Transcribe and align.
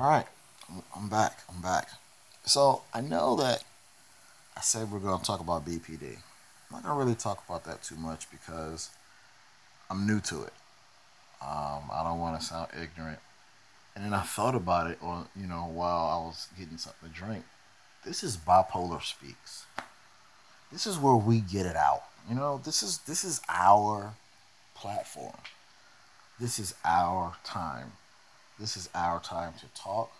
All 0.00 0.08
right, 0.08 0.24
I'm 0.96 1.10
back. 1.10 1.40
I'm 1.54 1.60
back. 1.60 1.90
So 2.46 2.80
I 2.94 3.02
know 3.02 3.36
that 3.36 3.62
I 4.56 4.62
said 4.62 4.90
we're 4.90 4.98
going 4.98 5.18
to 5.18 5.24
talk 5.26 5.40
about 5.40 5.66
BPD. 5.66 6.16
I'm 6.16 6.72
not 6.72 6.84
going 6.84 6.94
to 6.94 7.04
really 7.04 7.14
talk 7.14 7.44
about 7.46 7.64
that 7.64 7.82
too 7.82 7.96
much 7.96 8.30
because 8.30 8.88
I'm 9.90 10.06
new 10.06 10.18
to 10.20 10.44
it. 10.44 10.54
Um, 11.42 11.82
I 11.92 12.02
don't 12.02 12.18
want 12.18 12.40
to 12.40 12.46
sound 12.46 12.68
ignorant. 12.82 13.18
And 13.94 14.02
then 14.02 14.14
I 14.14 14.22
thought 14.22 14.54
about 14.54 14.90
it, 14.90 14.96
or 15.02 15.26
you 15.38 15.46
know, 15.46 15.70
while 15.70 16.06
I 16.06 16.26
was 16.26 16.48
getting 16.58 16.78
something 16.78 17.10
to 17.10 17.14
drink. 17.14 17.44
This 18.02 18.22
is 18.24 18.38
bipolar 18.38 19.02
speaks. 19.02 19.66
This 20.72 20.86
is 20.86 20.96
where 20.96 21.16
we 21.16 21.40
get 21.40 21.66
it 21.66 21.76
out. 21.76 22.04
You 22.26 22.36
know, 22.36 22.58
this 22.64 22.82
is 22.82 23.00
this 23.06 23.22
is 23.22 23.42
our 23.50 24.14
platform. 24.74 25.36
This 26.40 26.58
is 26.58 26.74
our 26.86 27.34
time. 27.44 27.92
This 28.60 28.76
is 28.76 28.90
our 28.94 29.20
time 29.20 29.54
to 29.60 29.66
talk. 29.80 30.12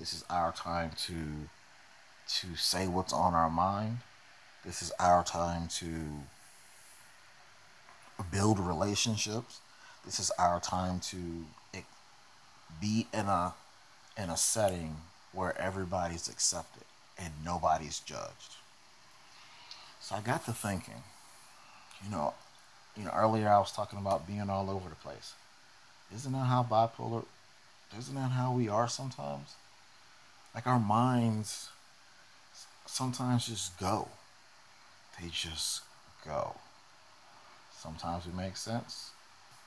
This 0.00 0.12
is 0.12 0.24
our 0.28 0.52
time 0.52 0.90
to 1.06 1.14
to 2.26 2.56
say 2.56 2.88
what's 2.88 3.12
on 3.12 3.34
our 3.34 3.50
mind. 3.50 3.98
This 4.64 4.82
is 4.82 4.90
our 4.98 5.22
time 5.22 5.68
to 5.78 5.86
build 8.32 8.58
relationships. 8.58 9.60
This 10.04 10.18
is 10.18 10.32
our 10.38 10.58
time 10.58 10.98
to 11.00 11.44
be 12.80 13.06
in 13.12 13.26
a 13.26 13.54
in 14.18 14.28
a 14.28 14.36
setting 14.36 14.96
where 15.32 15.56
everybody's 15.56 16.28
accepted 16.28 16.82
and 17.16 17.32
nobody's 17.44 18.00
judged. 18.00 18.56
So 20.00 20.16
I 20.16 20.20
got 20.20 20.44
to 20.46 20.52
thinking, 20.52 21.02
you 22.04 22.10
know, 22.10 22.34
you 22.96 23.04
know, 23.04 23.12
earlier 23.14 23.48
I 23.48 23.58
was 23.58 23.70
talking 23.70 24.00
about 24.00 24.26
being 24.26 24.50
all 24.50 24.68
over 24.68 24.88
the 24.88 24.96
place. 24.96 25.34
Isn't 26.12 26.32
that 26.32 26.38
how 26.38 26.66
bipolar 26.68 27.24
isn't 27.98 28.14
that 28.14 28.30
how 28.32 28.52
we 28.52 28.68
are 28.68 28.88
sometimes? 28.88 29.54
Like 30.54 30.66
our 30.66 30.78
minds 30.78 31.70
sometimes 32.86 33.46
just 33.46 33.78
go. 33.78 34.08
They 35.20 35.28
just 35.28 35.82
go. 36.24 36.54
Sometimes 37.72 38.26
we 38.26 38.32
make 38.32 38.56
sense. 38.56 39.10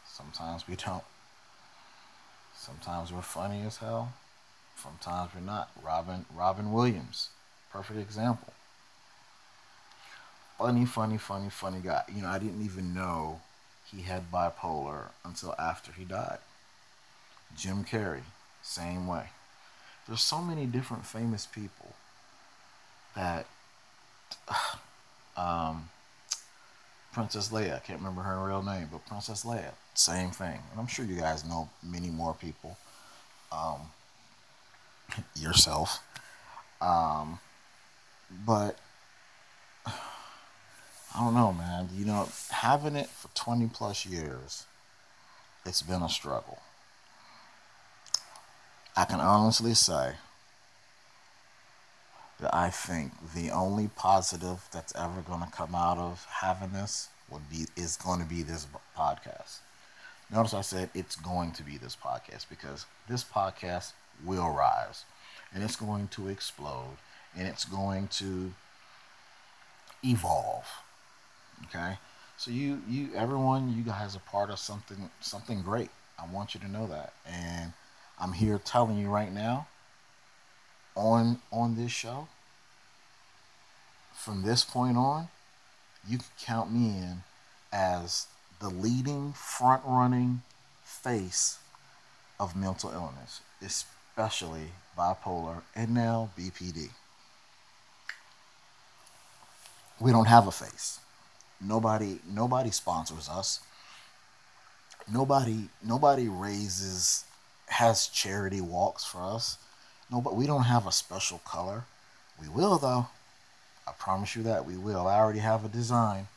Sometimes 0.05 0.67
we 0.67 0.75
don't. 0.75 1.03
Sometimes 2.55 3.13
we're 3.13 3.21
funny 3.21 3.61
as 3.65 3.77
hell. 3.77 4.13
Sometimes 4.75 5.31
we're 5.33 5.41
not. 5.41 5.69
Robin 5.83 6.25
Robin 6.35 6.71
Williams, 6.71 7.29
perfect 7.71 7.99
example. 7.99 8.53
Funny, 10.57 10.85
funny, 10.85 11.17
funny, 11.17 11.49
funny 11.49 11.79
guy. 11.83 12.03
You 12.13 12.23
know, 12.23 12.29
I 12.29 12.39
didn't 12.39 12.65
even 12.65 12.93
know 12.93 13.41
he 13.91 14.01
had 14.01 14.31
bipolar 14.31 15.09
until 15.23 15.53
after 15.59 15.91
he 15.91 16.03
died. 16.03 16.39
Jim 17.55 17.83
Carrey, 17.83 18.23
same 18.61 19.07
way. 19.07 19.29
There's 20.07 20.21
so 20.21 20.41
many 20.41 20.65
different 20.65 21.05
famous 21.05 21.45
people 21.45 21.93
that 23.15 23.45
um, 25.37 25.89
Princess 27.13 27.49
Leia, 27.49 27.75
I 27.75 27.79
can't 27.79 27.99
remember 27.99 28.21
her 28.21 28.45
real 28.45 28.63
name, 28.63 28.89
but 28.91 29.05
Princess 29.05 29.43
Leia, 29.43 29.71
same 29.93 30.31
thing. 30.31 30.59
And 30.71 30.79
I'm 30.79 30.87
sure 30.87 31.05
you 31.05 31.15
guys 31.15 31.45
know 31.45 31.69
many 31.83 32.09
more 32.09 32.33
people. 32.33 32.77
Um, 33.51 33.81
yourself. 35.35 35.99
Um, 36.81 37.39
but 38.45 38.77
I 39.85 39.91
don't 41.15 41.33
know, 41.33 41.53
man. 41.53 41.89
You 41.95 42.05
know, 42.05 42.29
having 42.49 42.95
it 42.95 43.07
for 43.07 43.29
20 43.35 43.67
plus 43.67 44.05
years, 44.05 44.65
it's 45.65 45.81
been 45.81 46.01
a 46.01 46.09
struggle. 46.09 46.59
I 48.97 49.05
can 49.05 49.19
honestly 49.19 49.75
say 49.75 50.15
that 52.39 52.51
I 52.51 52.71
think 52.71 53.11
the 53.35 53.51
only 53.51 53.89
positive 53.89 54.67
that's 54.73 54.91
ever 54.95 55.21
going 55.21 55.41
to 55.41 55.51
come 55.51 55.75
out 55.75 55.99
of 55.99 56.25
having 56.25 56.71
this 56.71 57.09
would 57.29 57.47
be 57.47 57.67
is 57.75 57.95
going 57.95 58.19
to 58.21 58.25
be 58.25 58.41
this 58.41 58.65
podcast. 58.97 59.59
Notice 60.31 60.55
I 60.55 60.61
said 60.61 60.89
it's 60.95 61.15
going 61.15 61.51
to 61.51 61.63
be 61.63 61.77
this 61.77 61.95
podcast 61.95 62.49
because 62.49 62.87
this 63.07 63.23
podcast 63.23 63.91
will 64.25 64.49
rise 64.49 65.05
and 65.53 65.63
it's 65.63 65.75
going 65.75 66.07
to 66.09 66.27
explode 66.29 66.97
and 67.37 67.47
it's 67.47 67.65
going 67.65 68.07
to 68.07 68.51
evolve. 70.03 70.65
Okay? 71.65 71.99
So 72.37 72.49
you 72.49 72.81
you 72.89 73.09
everyone 73.15 73.77
you 73.77 73.83
guys 73.83 74.15
are 74.15 74.31
part 74.31 74.49
of 74.49 74.57
something 74.57 75.11
something 75.21 75.61
great. 75.61 75.91
I 76.17 76.25
want 76.33 76.55
you 76.55 76.59
to 76.61 76.67
know 76.67 76.87
that. 76.87 77.13
And 77.27 77.73
I'm 78.19 78.33
here 78.33 78.59
telling 78.63 78.97
you 78.97 79.09
right 79.09 79.31
now 79.31 79.67
on 80.95 81.39
on 81.51 81.75
this 81.75 81.91
show 81.91 82.27
from 84.15 84.41
this 84.41 84.63
point 84.63 84.97
on 84.97 85.27
you 86.07 86.17
can 86.17 86.27
count 86.39 86.73
me 86.73 86.87
in 86.87 87.23
as 87.71 88.27
the 88.59 88.69
leading 88.69 89.33
front 89.33 89.83
running 89.85 90.41
face 90.83 91.59
of 92.39 92.55
mental 92.55 92.89
illness 92.91 93.41
especially 93.61 94.71
bipolar 94.97 95.61
and 95.75 95.93
now 95.93 96.31
BPD 96.37 96.89
we 99.99 100.11
don't 100.11 100.25
have 100.25 100.47
a 100.47 100.51
face. 100.51 100.99
Nobody 101.59 102.19
nobody 102.27 102.71
sponsors 102.71 103.29
us. 103.29 103.61
Nobody 105.11 105.69
nobody 105.83 106.27
raises 106.27 107.23
has 107.67 108.07
charity 108.07 108.61
walks 108.61 109.03
for 109.03 109.21
us. 109.23 109.57
No, 110.11 110.21
but 110.21 110.35
we 110.35 110.47
don't 110.47 110.63
have 110.63 110.87
a 110.87 110.91
special 110.91 111.39
color. 111.39 111.83
We 112.41 112.47
will 112.47 112.77
though. 112.77 113.07
I 113.87 113.91
promise 113.97 114.35
you 114.35 114.43
that 114.43 114.65
we 114.65 114.77
will. 114.77 115.07
I 115.07 115.17
already 115.17 115.39
have 115.39 115.63
a 115.63 115.69
design 115.69 116.27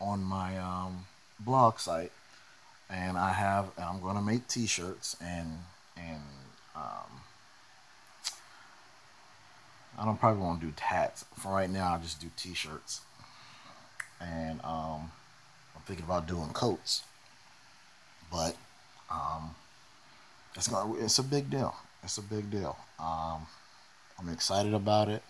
on 0.00 0.22
my 0.22 0.58
um, 0.58 1.06
blog 1.40 1.78
site, 1.78 2.12
and 2.90 3.16
I 3.16 3.32
have. 3.32 3.70
I'm 3.78 4.00
going 4.00 4.16
to 4.16 4.22
make 4.22 4.46
T-shirts 4.46 5.16
and 5.20 5.58
and 5.96 6.22
um, 6.76 7.22
I 9.98 10.04
don't 10.04 10.18
probably 10.18 10.42
want 10.42 10.60
to 10.60 10.66
do 10.66 10.72
tats 10.76 11.24
for 11.34 11.52
right 11.52 11.70
now. 11.70 11.94
I'll 11.94 12.00
just 12.00 12.20
do 12.20 12.28
T-shirts, 12.36 13.00
and 14.20 14.60
um, 14.64 15.10
I'm 15.74 15.82
thinking 15.86 16.04
about 16.04 16.28
doing 16.28 16.50
coats, 16.50 17.02
but 18.30 18.56
um, 19.10 19.54
it's 20.56 20.68
going 20.68 21.02
it's 21.02 21.18
a 21.18 21.22
big 21.22 21.50
deal. 21.50 21.74
It's 22.02 22.18
a 22.18 22.22
big 22.22 22.50
deal. 22.50 22.76
Um, 22.98 23.46
I'm 24.18 24.28
excited 24.32 24.74
about 24.74 25.08
it. 25.08 25.22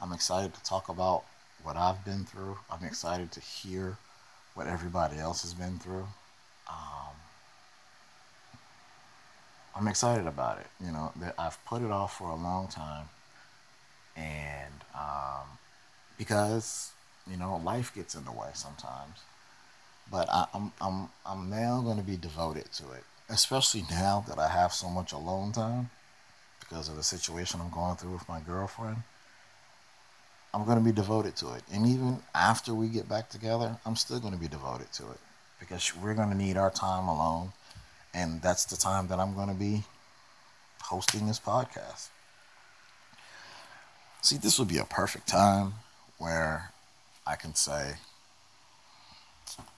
I'm 0.00 0.12
excited 0.12 0.54
to 0.54 0.62
talk 0.62 0.88
about 0.88 1.24
what 1.62 1.76
I've 1.76 2.04
been 2.04 2.24
through. 2.24 2.58
I'm 2.70 2.84
excited 2.84 3.32
to 3.32 3.40
hear 3.40 3.96
what 4.54 4.66
everybody 4.66 5.18
else 5.18 5.42
has 5.42 5.54
been 5.54 5.78
through. 5.78 6.06
Um, 6.68 7.14
I'm 9.76 9.88
excited 9.88 10.26
about 10.26 10.58
it. 10.58 10.66
You 10.84 10.92
know, 10.92 11.12
that 11.16 11.34
I've 11.38 11.62
put 11.64 11.82
it 11.82 11.90
off 11.90 12.16
for 12.18 12.28
a 12.28 12.36
long 12.36 12.68
time, 12.68 13.08
and 14.16 14.74
um, 14.94 15.58
because 16.16 16.92
you 17.30 17.36
know 17.36 17.60
life 17.64 17.94
gets 17.94 18.14
in 18.14 18.24
the 18.24 18.32
way 18.32 18.48
sometimes. 18.54 19.18
But 20.10 20.28
I, 20.30 20.46
I'm 20.54 20.72
I'm 20.80 21.08
I'm 21.26 21.50
now 21.50 21.80
going 21.80 21.96
to 21.96 22.04
be 22.04 22.16
devoted 22.16 22.70
to 22.74 22.92
it 22.92 23.04
especially 23.28 23.84
now 23.90 24.24
that 24.28 24.38
I 24.38 24.48
have 24.48 24.72
so 24.72 24.88
much 24.88 25.12
alone 25.12 25.52
time 25.52 25.90
because 26.60 26.88
of 26.88 26.96
the 26.96 27.02
situation 27.02 27.60
I'm 27.60 27.70
going 27.70 27.96
through 27.96 28.12
with 28.12 28.28
my 28.28 28.40
girlfriend. 28.40 28.98
I'm 30.52 30.64
going 30.64 30.78
to 30.78 30.84
be 30.84 30.92
devoted 30.92 31.34
to 31.36 31.52
it. 31.54 31.62
And 31.72 31.86
even 31.86 32.18
after 32.34 32.74
we 32.74 32.88
get 32.88 33.08
back 33.08 33.28
together, 33.28 33.76
I'm 33.84 33.96
still 33.96 34.20
going 34.20 34.34
to 34.34 34.38
be 34.38 34.46
devoted 34.46 34.92
to 34.92 35.10
it 35.10 35.18
because 35.58 35.96
we're 35.96 36.14
going 36.14 36.30
to 36.30 36.36
need 36.36 36.56
our 36.56 36.70
time 36.70 37.08
alone. 37.08 37.52
And 38.12 38.40
that's 38.40 38.64
the 38.64 38.76
time 38.76 39.08
that 39.08 39.18
I'm 39.18 39.34
going 39.34 39.48
to 39.48 39.54
be 39.54 39.82
hosting 40.82 41.26
this 41.26 41.40
podcast. 41.40 42.08
See, 44.22 44.36
this 44.36 44.58
would 44.58 44.68
be 44.68 44.78
a 44.78 44.84
perfect 44.84 45.26
time 45.26 45.74
where 46.18 46.70
I 47.26 47.34
can 47.34 47.54
say, 47.54 47.94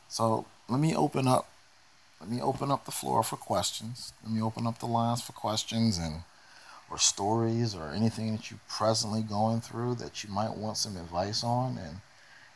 so 0.08 0.44
let 0.68 0.78
me 0.78 0.94
open 0.94 1.26
up 1.26 1.48
let 2.20 2.30
me 2.30 2.40
open 2.40 2.70
up 2.70 2.84
the 2.84 2.90
floor 2.90 3.22
for 3.22 3.36
questions. 3.36 4.12
Let 4.24 4.32
me 4.32 4.40
open 4.40 4.66
up 4.66 4.78
the 4.78 4.86
lines 4.86 5.22
for 5.22 5.32
questions 5.32 5.98
and 5.98 6.22
or 6.90 6.98
stories 6.98 7.74
or 7.74 7.90
anything 7.90 8.32
that 8.32 8.50
you're 8.50 8.60
presently 8.68 9.20
going 9.20 9.60
through 9.60 9.96
that 9.96 10.22
you 10.22 10.30
might 10.30 10.56
want 10.56 10.76
some 10.76 10.96
advice 10.96 11.42
on. 11.42 11.78
And 11.78 11.96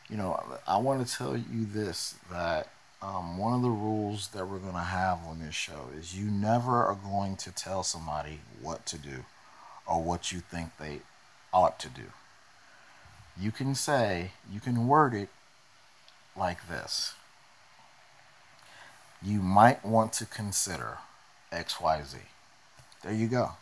you 0.09 0.17
know, 0.17 0.41
I 0.67 0.79
want 0.79 1.07
to 1.07 1.17
tell 1.17 1.37
you 1.37 1.65
this 1.67 2.15
that 2.31 2.69
um, 3.03 3.39
one 3.39 3.55
of 3.55 3.63
the 3.63 3.71
rules 3.71 4.29
that 4.29 4.47
we're 4.47 4.59
going 4.59 4.73
to 4.75 4.79
have 4.79 5.19
on 5.27 5.41
this 5.41 5.55
show 5.55 5.89
is 5.99 6.17
you 6.17 6.31
never 6.31 6.85
are 6.85 6.99
going 7.03 7.37
to 7.37 7.51
tell 7.51 7.83
somebody 7.83 8.41
what 8.61 8.87
to 8.87 8.99
do 8.99 9.25
or 9.87 10.03
what 10.03 10.31
you 10.31 10.41
think 10.41 10.77
they 10.79 11.01
ought 11.53 11.79
to 11.81 11.89
do. 11.89 12.13
You 13.41 13.51
can 13.51 13.75
say, 13.75 14.33
you 14.53 14.61
can 14.61 14.87
word 14.87 15.15
it 15.15 15.29
like 16.37 16.69
this 16.69 17.15
you 19.23 19.41
might 19.41 19.85
want 19.85 20.13
to 20.15 20.27
consider 20.27 20.99
XYZ. 21.53 22.17
There 23.03 23.13
you 23.13 23.29
go. 23.29 23.53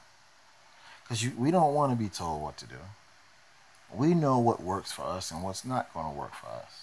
Because 1.02 1.26
we 1.36 1.50
don't 1.50 1.74
want 1.74 1.92
to 1.92 1.96
be 1.96 2.08
told 2.08 2.42
what 2.42 2.56
to 2.58 2.66
do. 2.66 2.76
We 3.94 4.14
know 4.14 4.38
what 4.38 4.62
works 4.62 4.92
for 4.92 5.02
us 5.02 5.30
and 5.30 5.42
what's 5.42 5.64
not 5.64 5.92
going 5.94 6.06
to 6.06 6.18
work 6.18 6.34
for 6.34 6.48
us. 6.48 6.82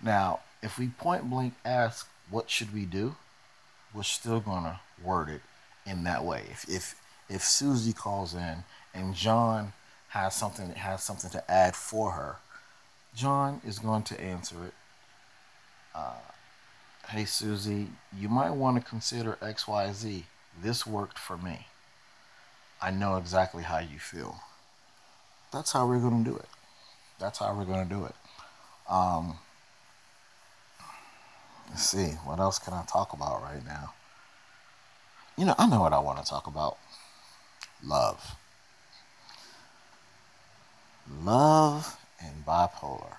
Now, 0.00 0.40
if 0.62 0.78
we 0.78 0.88
point 0.88 1.28
blank 1.28 1.54
ask, 1.64 2.08
what 2.30 2.48
should 2.48 2.72
we 2.72 2.84
do? 2.84 3.16
We're 3.92 4.04
still 4.04 4.40
going 4.40 4.64
to 4.64 4.80
word 5.02 5.28
it 5.28 5.42
in 5.84 6.04
that 6.04 6.24
way. 6.24 6.44
If, 6.50 6.68
if, 6.68 6.94
if 7.28 7.42
Susie 7.42 7.92
calls 7.92 8.34
in 8.34 8.64
and 8.94 9.14
John 9.14 9.72
has 10.08 10.34
something 10.34 10.70
has 10.72 11.02
something 11.02 11.30
to 11.30 11.50
add 11.50 11.74
for 11.74 12.12
her, 12.12 12.36
John 13.14 13.60
is 13.66 13.78
going 13.78 14.02
to 14.04 14.20
answer 14.20 14.56
it. 14.66 14.74
Uh, 15.94 16.14
hey 17.08 17.24
Susie, 17.24 17.88
you 18.16 18.28
might 18.28 18.52
want 18.52 18.76
to 18.76 18.88
consider 18.88 19.38
X, 19.42 19.66
Y, 19.68 19.92
Z. 19.92 20.24
This 20.62 20.86
worked 20.86 21.18
for 21.18 21.36
me. 21.36 21.66
I 22.80 22.90
know 22.90 23.16
exactly 23.16 23.62
how 23.62 23.78
you 23.78 23.98
feel. 23.98 24.40
That's 25.52 25.72
how 25.72 25.86
we're 25.86 26.00
going 26.00 26.24
to 26.24 26.30
do 26.30 26.36
it. 26.36 26.48
That's 27.18 27.38
how 27.38 27.54
we're 27.56 27.64
going 27.64 27.86
to 27.86 27.94
do 27.94 28.04
it. 28.04 28.14
Um, 28.88 29.38
let's 31.68 31.84
see, 31.84 32.16
what 32.24 32.40
else 32.40 32.58
can 32.58 32.74
I 32.74 32.82
talk 32.84 33.12
about 33.12 33.42
right 33.42 33.64
now? 33.64 33.92
You 35.36 35.46
know, 35.46 35.54
I 35.58 35.68
know 35.68 35.80
what 35.80 35.92
I 35.92 35.98
want 35.98 36.22
to 36.22 36.28
talk 36.28 36.46
about 36.46 36.78
love. 37.84 38.36
Love 41.22 41.98
and 42.20 42.44
bipolar. 42.46 43.16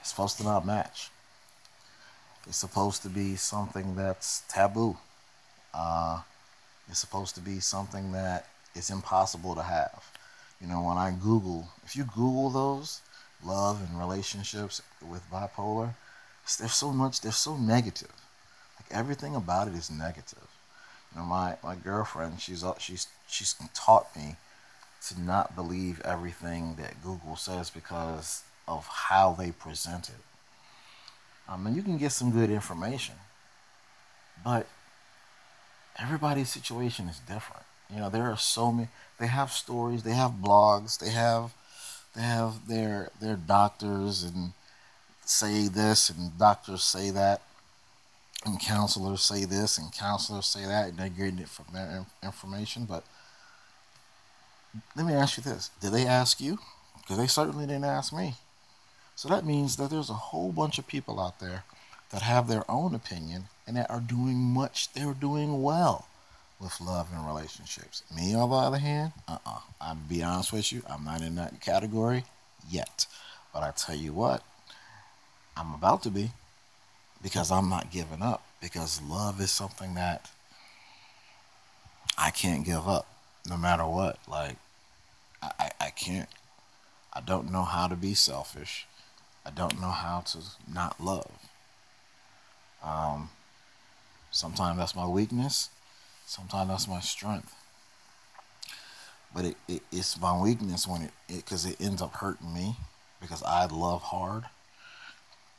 It's 0.00 0.10
supposed 0.10 0.38
to 0.38 0.44
not 0.44 0.66
match. 0.66 1.10
It's 2.46 2.56
supposed 2.56 3.02
to 3.02 3.08
be 3.08 3.36
something 3.36 3.94
that's 3.94 4.42
taboo. 4.48 4.96
Uh, 5.74 6.20
it's 6.88 6.98
supposed 6.98 7.34
to 7.36 7.40
be 7.40 7.60
something 7.60 8.12
that 8.12 8.46
is 8.74 8.90
impossible 8.90 9.54
to 9.54 9.62
have. 9.62 10.10
You 10.60 10.66
know, 10.66 10.82
when 10.82 10.96
I 10.98 11.10
Google, 11.10 11.68
if 11.84 11.96
you 11.96 12.04
Google 12.04 12.50
those, 12.50 13.00
love 13.44 13.80
and 13.86 13.98
relationships 13.98 14.82
with 15.06 15.22
bipolar, 15.30 15.94
there's 16.58 16.74
so 16.74 16.92
much, 16.92 17.20
they're 17.20 17.32
so 17.32 17.56
negative. 17.56 18.12
Like 18.78 18.98
everything 18.98 19.34
about 19.34 19.68
it 19.68 19.74
is 19.74 19.90
negative. 19.90 20.48
You 21.12 21.20
know, 21.20 21.26
my, 21.26 21.56
my 21.62 21.76
girlfriend, 21.76 22.40
she's, 22.40 22.64
she's, 22.78 23.06
she's 23.28 23.54
taught 23.74 24.14
me 24.16 24.36
to 25.08 25.20
not 25.20 25.56
believe 25.56 26.00
everything 26.04 26.76
that 26.76 27.02
Google 27.02 27.36
says 27.36 27.70
because 27.70 28.42
of 28.68 28.86
how 28.86 29.34
they 29.38 29.50
present 29.50 30.08
it. 30.08 30.14
Um, 31.48 31.66
and 31.66 31.74
you 31.74 31.82
can 31.82 31.98
get 31.98 32.12
some 32.12 32.30
good 32.30 32.50
information, 32.50 33.16
but 34.44 34.66
everybody's 35.98 36.48
situation 36.48 37.08
is 37.08 37.18
different. 37.18 37.64
You 37.92 38.00
know, 38.00 38.08
there 38.08 38.30
are 38.30 38.36
so 38.36 38.70
many. 38.70 38.88
They 39.18 39.26
have 39.26 39.50
stories. 39.50 40.02
They 40.04 40.12
have 40.12 40.34
blogs. 40.42 40.98
They 40.98 41.10
have, 41.10 41.52
they 42.14 42.22
have 42.22 42.68
their 42.68 43.10
their 43.20 43.36
doctors 43.36 44.22
and 44.22 44.52
say 45.24 45.68
this 45.68 46.10
and 46.10 46.36
doctors 46.38 46.82
say 46.82 47.10
that, 47.10 47.42
and 48.44 48.60
counselors 48.60 49.22
say 49.22 49.44
this 49.44 49.76
and 49.76 49.92
counselors 49.92 50.46
say 50.46 50.64
that, 50.64 50.90
and 50.90 50.98
they're 50.98 51.08
getting 51.08 51.40
it 51.40 51.48
from 51.48 51.66
their 51.72 52.06
information. 52.22 52.84
But 52.84 53.04
let 54.96 55.04
me 55.04 55.14
ask 55.14 55.36
you 55.36 55.42
this: 55.42 55.70
Did 55.80 55.92
they 55.92 56.06
ask 56.06 56.40
you? 56.40 56.58
Because 56.98 57.18
they 57.18 57.26
certainly 57.26 57.66
didn't 57.66 57.84
ask 57.84 58.12
me. 58.12 58.34
So 59.20 59.28
that 59.28 59.44
means 59.44 59.76
that 59.76 59.90
there's 59.90 60.08
a 60.08 60.14
whole 60.14 60.50
bunch 60.50 60.78
of 60.78 60.86
people 60.86 61.20
out 61.20 61.40
there 61.40 61.64
that 62.08 62.22
have 62.22 62.48
their 62.48 62.64
own 62.70 62.94
opinion 62.94 63.48
and 63.66 63.76
that 63.76 63.90
are 63.90 64.00
doing 64.00 64.38
much, 64.38 64.90
they're 64.94 65.12
doing 65.12 65.62
well 65.62 66.08
with 66.58 66.80
love 66.80 67.08
and 67.14 67.26
relationships. 67.26 68.02
Me, 68.16 68.34
on 68.34 68.48
the 68.48 68.56
other 68.56 68.78
hand, 68.78 69.12
uh 69.28 69.32
uh-uh. 69.32 69.56
uh. 69.56 69.60
I'll 69.78 69.94
be 69.94 70.22
honest 70.22 70.54
with 70.54 70.72
you, 70.72 70.82
I'm 70.88 71.04
not 71.04 71.20
in 71.20 71.34
that 71.34 71.60
category 71.60 72.24
yet. 72.66 73.04
But 73.52 73.62
I 73.62 73.72
tell 73.72 73.94
you 73.94 74.14
what, 74.14 74.42
I'm 75.54 75.74
about 75.74 76.02
to 76.04 76.10
be 76.10 76.30
because 77.22 77.50
I'm 77.50 77.68
not 77.68 77.90
giving 77.90 78.22
up 78.22 78.42
because 78.62 79.02
love 79.02 79.38
is 79.38 79.50
something 79.50 79.92
that 79.96 80.30
I 82.16 82.30
can't 82.30 82.64
give 82.64 82.88
up 82.88 83.06
no 83.46 83.58
matter 83.58 83.84
what. 83.84 84.18
Like, 84.26 84.56
I, 85.42 85.50
I, 85.58 85.70
I 85.78 85.90
can't. 85.90 86.30
I 87.12 87.20
don't 87.20 87.52
know 87.52 87.64
how 87.64 87.86
to 87.86 87.96
be 87.96 88.14
selfish. 88.14 88.86
I 89.44 89.50
don't 89.50 89.80
know 89.80 89.90
how 89.90 90.20
to 90.20 90.38
not 90.72 91.00
love. 91.00 91.30
Um, 92.82 93.30
sometimes 94.30 94.78
that's 94.78 94.96
my 94.96 95.06
weakness. 95.06 95.70
Sometimes 96.26 96.68
that's 96.68 96.88
my 96.88 97.00
strength. 97.00 97.54
But 99.34 99.44
it, 99.44 99.56
it 99.68 99.82
it's 99.92 100.20
my 100.20 100.40
weakness 100.40 100.86
when 100.86 101.02
it 101.02 101.12
because 101.28 101.64
it, 101.64 101.80
it 101.80 101.84
ends 101.84 102.02
up 102.02 102.14
hurting 102.14 102.52
me 102.52 102.76
because 103.20 103.42
I 103.42 103.66
love 103.66 104.02
hard. 104.02 104.44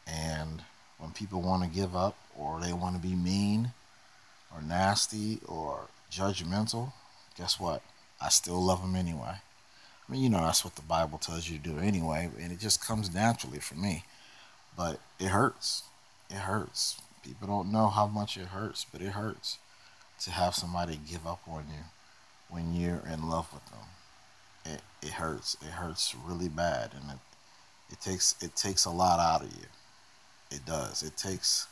And 0.08 0.64
when 0.98 1.12
people 1.12 1.42
want 1.42 1.64
to 1.64 1.70
give 1.70 1.96
up 1.96 2.16
or 2.38 2.60
they 2.60 2.74
want 2.74 2.96
to 2.96 3.02
be 3.02 3.16
mean 3.16 3.72
or 4.54 4.62
nasty 4.62 5.40
or 5.48 5.88
judgmental, 6.12 6.92
guess 7.38 7.60
what? 7.60 7.82
I 8.22 8.30
still 8.30 8.62
love 8.62 8.82
them 8.82 8.96
anyway. 8.96 9.36
I 10.12 10.14
mean, 10.14 10.24
you 10.24 10.30
know, 10.30 10.42
that's 10.42 10.66
what 10.66 10.76
the 10.76 10.82
Bible 10.82 11.18
tells 11.18 11.48
you 11.48 11.58
to 11.58 11.64
do 11.64 11.80
anyway, 11.80 12.30
and 12.38 12.52
it 12.52 12.60
just 12.60 12.86
comes 12.86 13.14
naturally 13.14 13.60
for 13.60 13.76
me. 13.76 14.04
But 14.76 15.00
it 15.20 15.28
hurts. 15.28 15.84
It 16.30 16.36
hurts. 16.36 17.02
People 17.24 17.48
don't 17.48 17.72
know 17.72 17.88
how 17.88 18.08
much 18.08 18.36
it 18.36 18.48
hurts, 18.48 18.86
but 18.92 19.02
it 19.02 19.14
hurts 19.14 19.58
to 20.24 20.32
have 20.32 20.54
somebody 20.54 21.00
give 21.10 21.26
up 21.26 21.40
on 21.48 21.64
you 21.70 21.86
when 22.50 22.76
you're 22.76 23.04
in 23.10 23.30
love 23.30 23.48
with 23.54 23.66
them. 23.68 23.88
It, 24.66 24.82
it 25.02 25.14
hurts. 25.14 25.56
It 25.62 25.72
hurts 25.72 26.14
really 26.14 26.50
bad, 26.50 26.92
and 26.94 27.12
it, 27.12 27.94
it 27.94 28.02
takes 28.02 28.36
it 28.42 28.54
takes 28.58 28.84
a 28.84 28.92
lot 28.92 29.22
out 29.22 29.44
of 29.44 29.54
you. 29.54 29.68
It 30.52 30.66
does. 30.66 31.04
It 31.04 31.16
takes. 31.16 31.68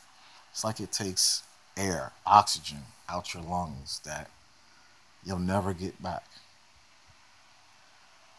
It's 0.51 0.63
like 0.63 0.79
it 0.79 0.93
takes 0.93 1.43
air, 1.75 2.13
oxygen 2.25 2.83
out 3.09 3.33
your 3.33 3.43
lungs 3.43 3.99
that 4.05 4.29
you'll 5.25 5.39
never 5.39 5.73
get 5.73 6.01
back. 6.01 6.23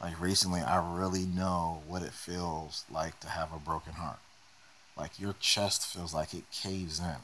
Like 0.00 0.20
recently, 0.20 0.60
I 0.60 0.98
really 0.98 1.26
know 1.26 1.82
what 1.86 2.02
it 2.02 2.12
feels 2.12 2.84
like 2.90 3.20
to 3.20 3.28
have 3.28 3.52
a 3.52 3.58
broken 3.58 3.92
heart. 3.92 4.18
Like 4.96 5.20
your 5.20 5.34
chest 5.40 5.86
feels 5.86 6.14
like 6.14 6.32
it 6.34 6.50
caves 6.50 6.98
in. 7.00 7.16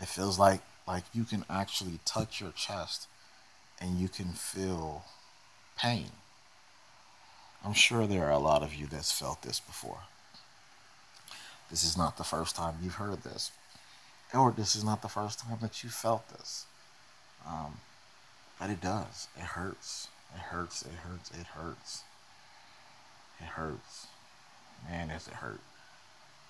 It 0.00 0.08
feels 0.08 0.38
like 0.38 0.60
like 0.86 1.04
you 1.12 1.24
can 1.24 1.44
actually 1.50 2.00
touch 2.04 2.40
your 2.40 2.52
chest 2.52 3.08
and 3.80 3.98
you 3.98 4.08
can 4.08 4.32
feel 4.32 5.04
pain. 5.76 6.10
I'm 7.64 7.74
sure 7.74 8.06
there 8.06 8.26
are 8.26 8.32
a 8.32 8.38
lot 8.38 8.62
of 8.62 8.74
you 8.74 8.86
that's 8.86 9.12
felt 9.12 9.42
this 9.42 9.60
before. 9.60 10.00
This 11.70 11.84
is 11.84 11.96
not 11.96 12.16
the 12.16 12.24
first 12.24 12.56
time 12.56 12.76
you've 12.82 12.94
heard 12.94 13.22
this, 13.22 13.50
or 14.32 14.52
this 14.52 14.74
is 14.74 14.84
not 14.84 15.02
the 15.02 15.08
first 15.08 15.40
time 15.40 15.58
that 15.60 15.84
you 15.84 15.90
felt 15.90 16.28
this. 16.30 16.64
Um, 17.46 17.80
but 18.58 18.70
it 18.70 18.80
does. 18.80 19.28
It 19.36 19.42
hurts. 19.42 20.08
It 20.34 20.40
hurts. 20.40 20.82
It 20.82 20.92
hurts. 20.92 21.30
It 21.30 21.46
hurts. 21.46 22.02
It 23.40 23.46
hurts. 23.46 24.06
Man, 24.88 25.08
does 25.08 25.28
it 25.28 25.34
hurt. 25.34 25.60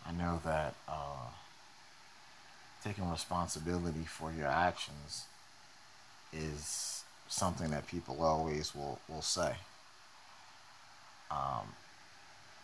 I 0.06 0.12
know 0.12 0.40
that 0.44 0.74
uh, 0.88 1.30
taking 2.84 3.10
responsibility 3.10 4.04
for 4.06 4.32
your 4.32 4.46
actions 4.46 5.24
is 6.32 7.04
something 7.28 7.70
that 7.70 7.86
people 7.86 8.22
always 8.22 8.74
will, 8.74 8.98
will 9.08 9.22
say. 9.22 9.54
Um, 11.30 11.74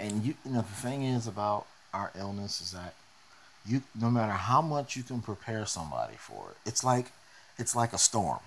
and 0.01 0.25
you, 0.25 0.35
you 0.45 0.53
know, 0.53 0.63
the 0.63 0.69
thing 0.69 1.03
is 1.03 1.27
about 1.27 1.67
our 1.93 2.11
illness 2.19 2.61
is 2.61 2.73
that 2.73 2.95
you, 3.67 3.83
no 3.99 4.11
matter 4.11 4.33
how 4.33 4.63
much 4.63 4.97
you 4.97 5.03
can 5.03 5.21
prepare 5.21 5.67
somebody 5.67 6.17
for 6.17 6.51
it, 6.51 6.69
it's 6.69 6.83
like, 6.83 7.13
it's 7.59 7.77
like 7.77 7.93
a 7.93 7.99
storm. 7.99 8.41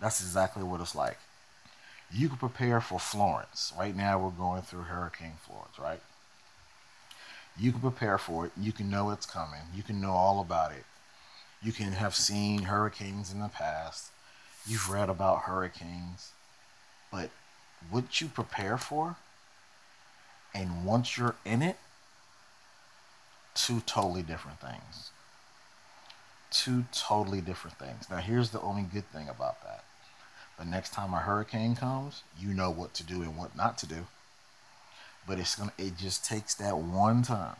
That's 0.00 0.20
exactly 0.20 0.62
what 0.62 0.80
it's 0.80 0.94
like 0.94 1.18
you 2.14 2.28
can 2.28 2.36
prepare 2.36 2.80
for 2.80 2.98
Florence. 2.98 3.72
Right 3.78 3.96
now, 3.96 4.18
we're 4.18 4.30
going 4.30 4.62
through 4.62 4.82
Hurricane 4.82 5.34
Florence, 5.40 5.78
right? 5.78 6.00
You 7.58 7.72
can 7.72 7.80
prepare 7.80 8.18
for 8.18 8.46
it. 8.46 8.52
You 8.56 8.72
can 8.72 8.90
know 8.90 9.10
it's 9.10 9.26
coming. 9.26 9.60
You 9.74 9.82
can 9.82 10.00
know 10.00 10.12
all 10.12 10.40
about 10.40 10.72
it. 10.72 10.84
You 11.62 11.72
can 11.72 11.92
have 11.92 12.14
seen 12.14 12.64
hurricanes 12.64 13.32
in 13.32 13.40
the 13.40 13.48
past. 13.48 14.10
You've 14.66 14.90
read 14.90 15.08
about 15.08 15.42
hurricanes. 15.42 16.32
But 17.10 17.30
what 17.90 18.20
you 18.20 18.28
prepare 18.28 18.78
for, 18.78 19.16
and 20.54 20.84
once 20.84 21.16
you're 21.16 21.36
in 21.44 21.62
it, 21.62 21.76
two 23.54 23.80
totally 23.80 24.22
different 24.22 24.60
things. 24.60 25.10
Two 26.50 26.84
totally 26.92 27.40
different 27.40 27.78
things. 27.78 28.10
Now, 28.10 28.18
here's 28.18 28.50
the 28.50 28.60
only 28.60 28.82
good 28.82 29.06
thing 29.10 29.28
about 29.28 29.62
that 29.62 29.84
but 30.56 30.66
next 30.66 30.92
time 30.92 31.12
a 31.14 31.18
hurricane 31.18 31.74
comes, 31.74 32.22
you 32.38 32.54
know 32.54 32.70
what 32.70 32.94
to 32.94 33.02
do 33.02 33.22
and 33.22 33.36
what 33.36 33.56
not 33.56 33.78
to 33.78 33.86
do. 33.86 34.06
But 35.26 35.38
it's 35.38 35.54
gonna 35.56 35.72
it 35.78 35.96
just 35.96 36.24
takes 36.24 36.54
that 36.54 36.78
one 36.78 37.22
time 37.22 37.56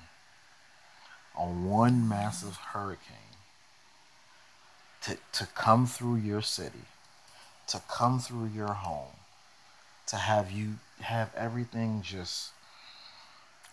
on 1.37 1.65
one 1.69 2.09
massive 2.09 2.57
hurricane 2.57 3.17
to, 5.03 5.17
to 5.33 5.47
come 5.55 5.87
through 5.87 6.17
your 6.17 6.43
city, 6.43 6.85
to 7.69 7.81
come 7.89 8.21
through 8.21 8.51
your 8.55 8.73
home, 8.73 9.17
to 10.07 10.17
have 10.17 10.51
you 10.51 10.75
have 11.01 11.33
everything 11.37 12.03
just 12.03 12.51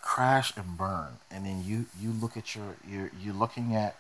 crash 0.02 0.56
and 0.56 0.78
burn 0.78 1.18
and 1.30 1.46
then 1.46 1.64
you 1.64 1.86
you 2.02 2.10
look 2.12 2.38
at 2.38 2.56
your 2.56 2.76
you're 2.90 3.12
you're 3.22 3.34
looking 3.34 3.76
at 3.76 3.96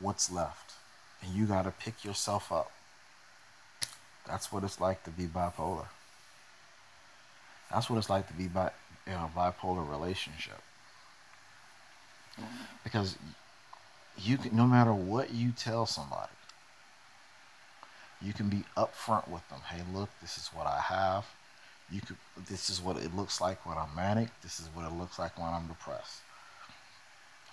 what's 0.00 0.30
left 0.30 0.74
and 1.20 1.34
you 1.34 1.44
got 1.46 1.64
to 1.64 1.70
pick 1.70 2.04
yourself 2.04 2.52
up 2.52 2.70
that's 4.26 4.52
what 4.52 4.64
it's 4.64 4.80
like 4.80 5.02
to 5.04 5.10
be 5.10 5.24
bipolar 5.24 5.86
that's 7.70 7.88
what 7.88 7.96
it's 7.98 8.10
like 8.10 8.26
to 8.28 8.34
be 8.34 8.48
bi- 8.48 8.72
in 9.06 9.14
a 9.14 9.30
bipolar 9.36 9.88
relationship 9.88 10.60
because 12.84 13.16
you 14.18 14.36
can 14.36 14.54
no 14.56 14.66
matter 14.66 14.92
what 14.92 15.32
you 15.32 15.52
tell 15.52 15.86
somebody 15.86 16.30
you 18.20 18.32
can 18.32 18.48
be 18.48 18.64
upfront 18.76 19.26
with 19.28 19.46
them 19.48 19.60
hey 19.68 19.82
look 19.92 20.08
this 20.20 20.36
is 20.38 20.48
what 20.54 20.66
i 20.66 20.78
have 20.78 21.26
you 21.92 22.00
could 22.00 22.16
this 22.48 22.70
is 22.70 22.80
what 22.80 22.96
it 22.96 23.14
looks 23.14 23.40
like 23.40 23.64
when 23.66 23.76
I'm 23.76 23.94
manic, 23.94 24.28
this 24.42 24.58
is 24.58 24.68
what 24.74 24.86
it 24.86 24.94
looks 24.94 25.18
like 25.18 25.38
when 25.38 25.52
I'm 25.52 25.66
depressed. 25.66 26.20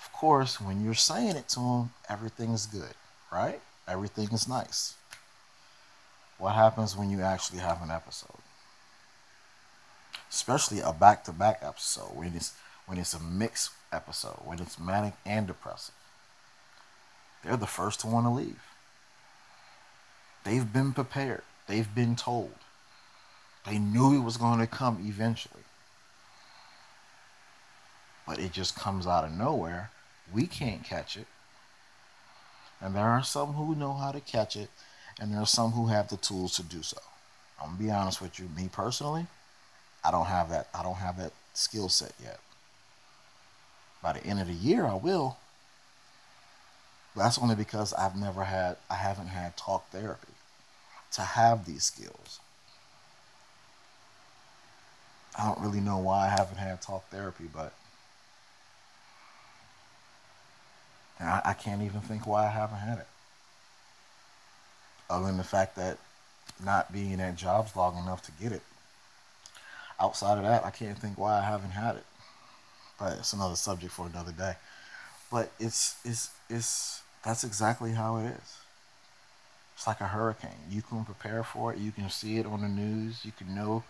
Of 0.01 0.11
course, 0.13 0.61
when 0.61 0.83
you're 0.83 0.93
saying 0.93 1.35
it 1.35 1.49
to 1.49 1.59
them, 1.59 1.91
everything's 2.07 2.65
good, 2.65 2.93
right? 3.31 3.59
Everything 3.87 4.29
is 4.31 4.47
nice. 4.47 4.95
What 6.39 6.55
happens 6.55 6.95
when 6.97 7.11
you 7.11 7.21
actually 7.21 7.59
have 7.59 7.83
an 7.83 7.91
episode? 7.91 8.39
Especially 10.29 10.79
a 10.79 10.93
back-to-back 10.93 11.59
episode 11.61 12.15
when 12.15 12.33
it's 12.35 12.53
when 12.87 12.97
it's 12.97 13.13
a 13.13 13.19
mixed 13.19 13.71
episode, 13.91 14.37
when 14.45 14.59
it's 14.59 14.79
manic 14.79 15.13
and 15.25 15.45
depressive. 15.45 15.93
They're 17.43 17.57
the 17.57 17.67
first 17.67 17.99
to 17.99 18.07
want 18.07 18.25
to 18.25 18.31
leave. 18.31 18.63
They've 20.43 20.73
been 20.73 20.93
prepared. 20.93 21.43
They've 21.67 21.93
been 21.93 22.15
told. 22.15 22.55
They 23.67 23.77
knew 23.77 24.15
it 24.15 24.23
was 24.23 24.37
going 24.37 24.59
to 24.59 24.67
come 24.67 25.05
eventually. 25.07 25.63
But 28.25 28.39
it 28.39 28.51
just 28.51 28.75
comes 28.75 29.05
out 29.05 29.23
of 29.23 29.31
nowhere. 29.31 29.91
We 30.33 30.47
can't 30.47 30.83
catch 30.83 31.15
it. 31.15 31.27
And 32.81 32.95
there 32.95 33.09
are 33.09 33.23
some 33.23 33.53
who 33.53 33.75
know 33.75 33.93
how 33.93 34.11
to 34.11 34.21
catch 34.21 34.55
it, 34.55 34.69
and 35.19 35.33
there 35.33 35.41
are 35.41 35.45
some 35.45 35.71
who 35.71 35.87
have 35.87 36.09
the 36.09 36.17
tools 36.17 36.55
to 36.55 36.63
do 36.63 36.81
so. 36.81 36.97
I'm 37.61 37.71
gonna 37.71 37.79
be 37.79 37.91
honest 37.91 38.21
with 38.21 38.39
you, 38.39 38.49
me 38.55 38.69
personally, 38.71 39.27
I 40.03 40.11
don't 40.11 40.27
have 40.27 40.49
that 40.49 40.69
I 40.73 40.83
don't 40.83 40.95
have 40.95 41.17
that 41.17 41.33
skill 41.53 41.89
set 41.89 42.13
yet. 42.21 42.39
By 44.01 44.13
the 44.13 44.23
end 44.25 44.39
of 44.39 44.47
the 44.47 44.53
year 44.53 44.85
I 44.85 44.95
will. 44.95 45.37
But 47.15 47.23
that's 47.23 47.39
only 47.39 47.55
because 47.55 47.93
I've 47.93 48.15
never 48.15 48.45
had 48.45 48.77
I 48.89 48.95
haven't 48.95 49.27
had 49.27 49.57
talk 49.57 49.89
therapy 49.89 50.33
to 51.11 51.21
have 51.21 51.65
these 51.65 51.83
skills. 51.83 52.39
I 55.37 55.45
don't 55.45 55.59
really 55.59 55.79
know 55.79 55.97
why 55.97 56.25
I 56.25 56.29
haven't 56.29 56.57
had 56.57 56.81
talk 56.81 57.09
therapy, 57.09 57.45
but 57.53 57.73
I, 61.19 61.41
I 61.45 61.53
can't 61.53 61.81
even 61.81 62.01
think 62.01 62.25
why 62.25 62.45
I 62.45 62.49
haven't 62.49 62.77
had 62.77 62.99
it. 62.99 63.07
Other 65.09 65.25
than 65.25 65.37
the 65.37 65.43
fact 65.43 65.75
that 65.75 65.97
not 66.63 66.91
being 66.91 67.19
at 67.19 67.35
jobs 67.35 67.75
long 67.75 67.97
enough 67.97 68.21
to 68.23 68.31
get 68.41 68.51
it. 68.51 68.61
Outside 69.99 70.37
of 70.37 70.43
that, 70.43 70.65
I 70.65 70.69
can't 70.69 70.97
think 70.97 71.17
why 71.17 71.39
I 71.39 71.41
haven't 71.41 71.71
had 71.71 71.95
it. 71.95 72.05
But 72.99 73.17
it's 73.17 73.33
another 73.33 73.55
subject 73.55 73.93
for 73.93 74.07
another 74.07 74.31
day. 74.31 74.53
But 75.31 75.51
it's 75.59 75.95
it's 76.03 76.31
it's 76.49 77.01
that's 77.23 77.43
exactly 77.43 77.91
how 77.91 78.17
it 78.17 78.27
is. 78.27 78.57
It's 79.75 79.87
like 79.87 80.01
a 80.01 80.07
hurricane. 80.07 80.67
You 80.69 80.81
can 80.81 81.05
prepare 81.05 81.43
for 81.43 81.73
it. 81.73 81.79
You 81.79 81.91
can 81.91 82.09
see 82.09 82.37
it 82.37 82.45
on 82.45 82.61
the 82.61 82.67
news. 82.67 83.23
You 83.23 83.31
can 83.31 83.55
know 83.55 83.83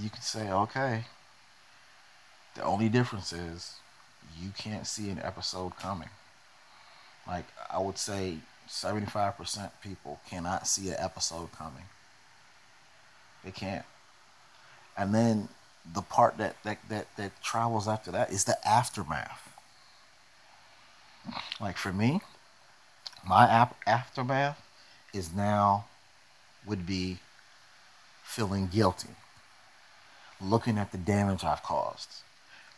you 0.00 0.10
can 0.10 0.22
say, 0.22 0.50
okay, 0.50 1.04
the 2.54 2.62
only 2.62 2.88
difference 2.88 3.32
is 3.32 3.76
you 4.40 4.50
can't 4.56 4.86
see 4.86 5.10
an 5.10 5.20
episode 5.22 5.76
coming. 5.76 6.08
Like, 7.26 7.44
I 7.70 7.78
would 7.78 7.98
say 7.98 8.38
75% 8.68 9.70
people 9.82 10.20
cannot 10.28 10.66
see 10.66 10.88
an 10.88 10.96
episode 10.98 11.52
coming. 11.52 11.84
They 13.44 13.50
can't. 13.50 13.84
And 14.96 15.14
then 15.14 15.48
the 15.92 16.02
part 16.02 16.38
that, 16.38 16.56
that, 16.64 16.78
that, 16.88 17.06
that 17.16 17.42
travels 17.42 17.86
after 17.88 18.10
that 18.12 18.30
is 18.30 18.44
the 18.44 18.56
aftermath. 18.66 19.56
Like 21.60 21.76
for 21.76 21.92
me, 21.92 22.20
my 23.26 23.48
ap- 23.48 23.76
aftermath 23.86 24.62
is 25.12 25.32
now 25.32 25.86
would 26.66 26.86
be 26.86 27.18
feeling 28.22 28.66
guilty 28.66 29.10
looking 30.40 30.78
at 30.78 30.92
the 30.92 30.98
damage 30.98 31.44
I've 31.44 31.62
caused, 31.62 32.08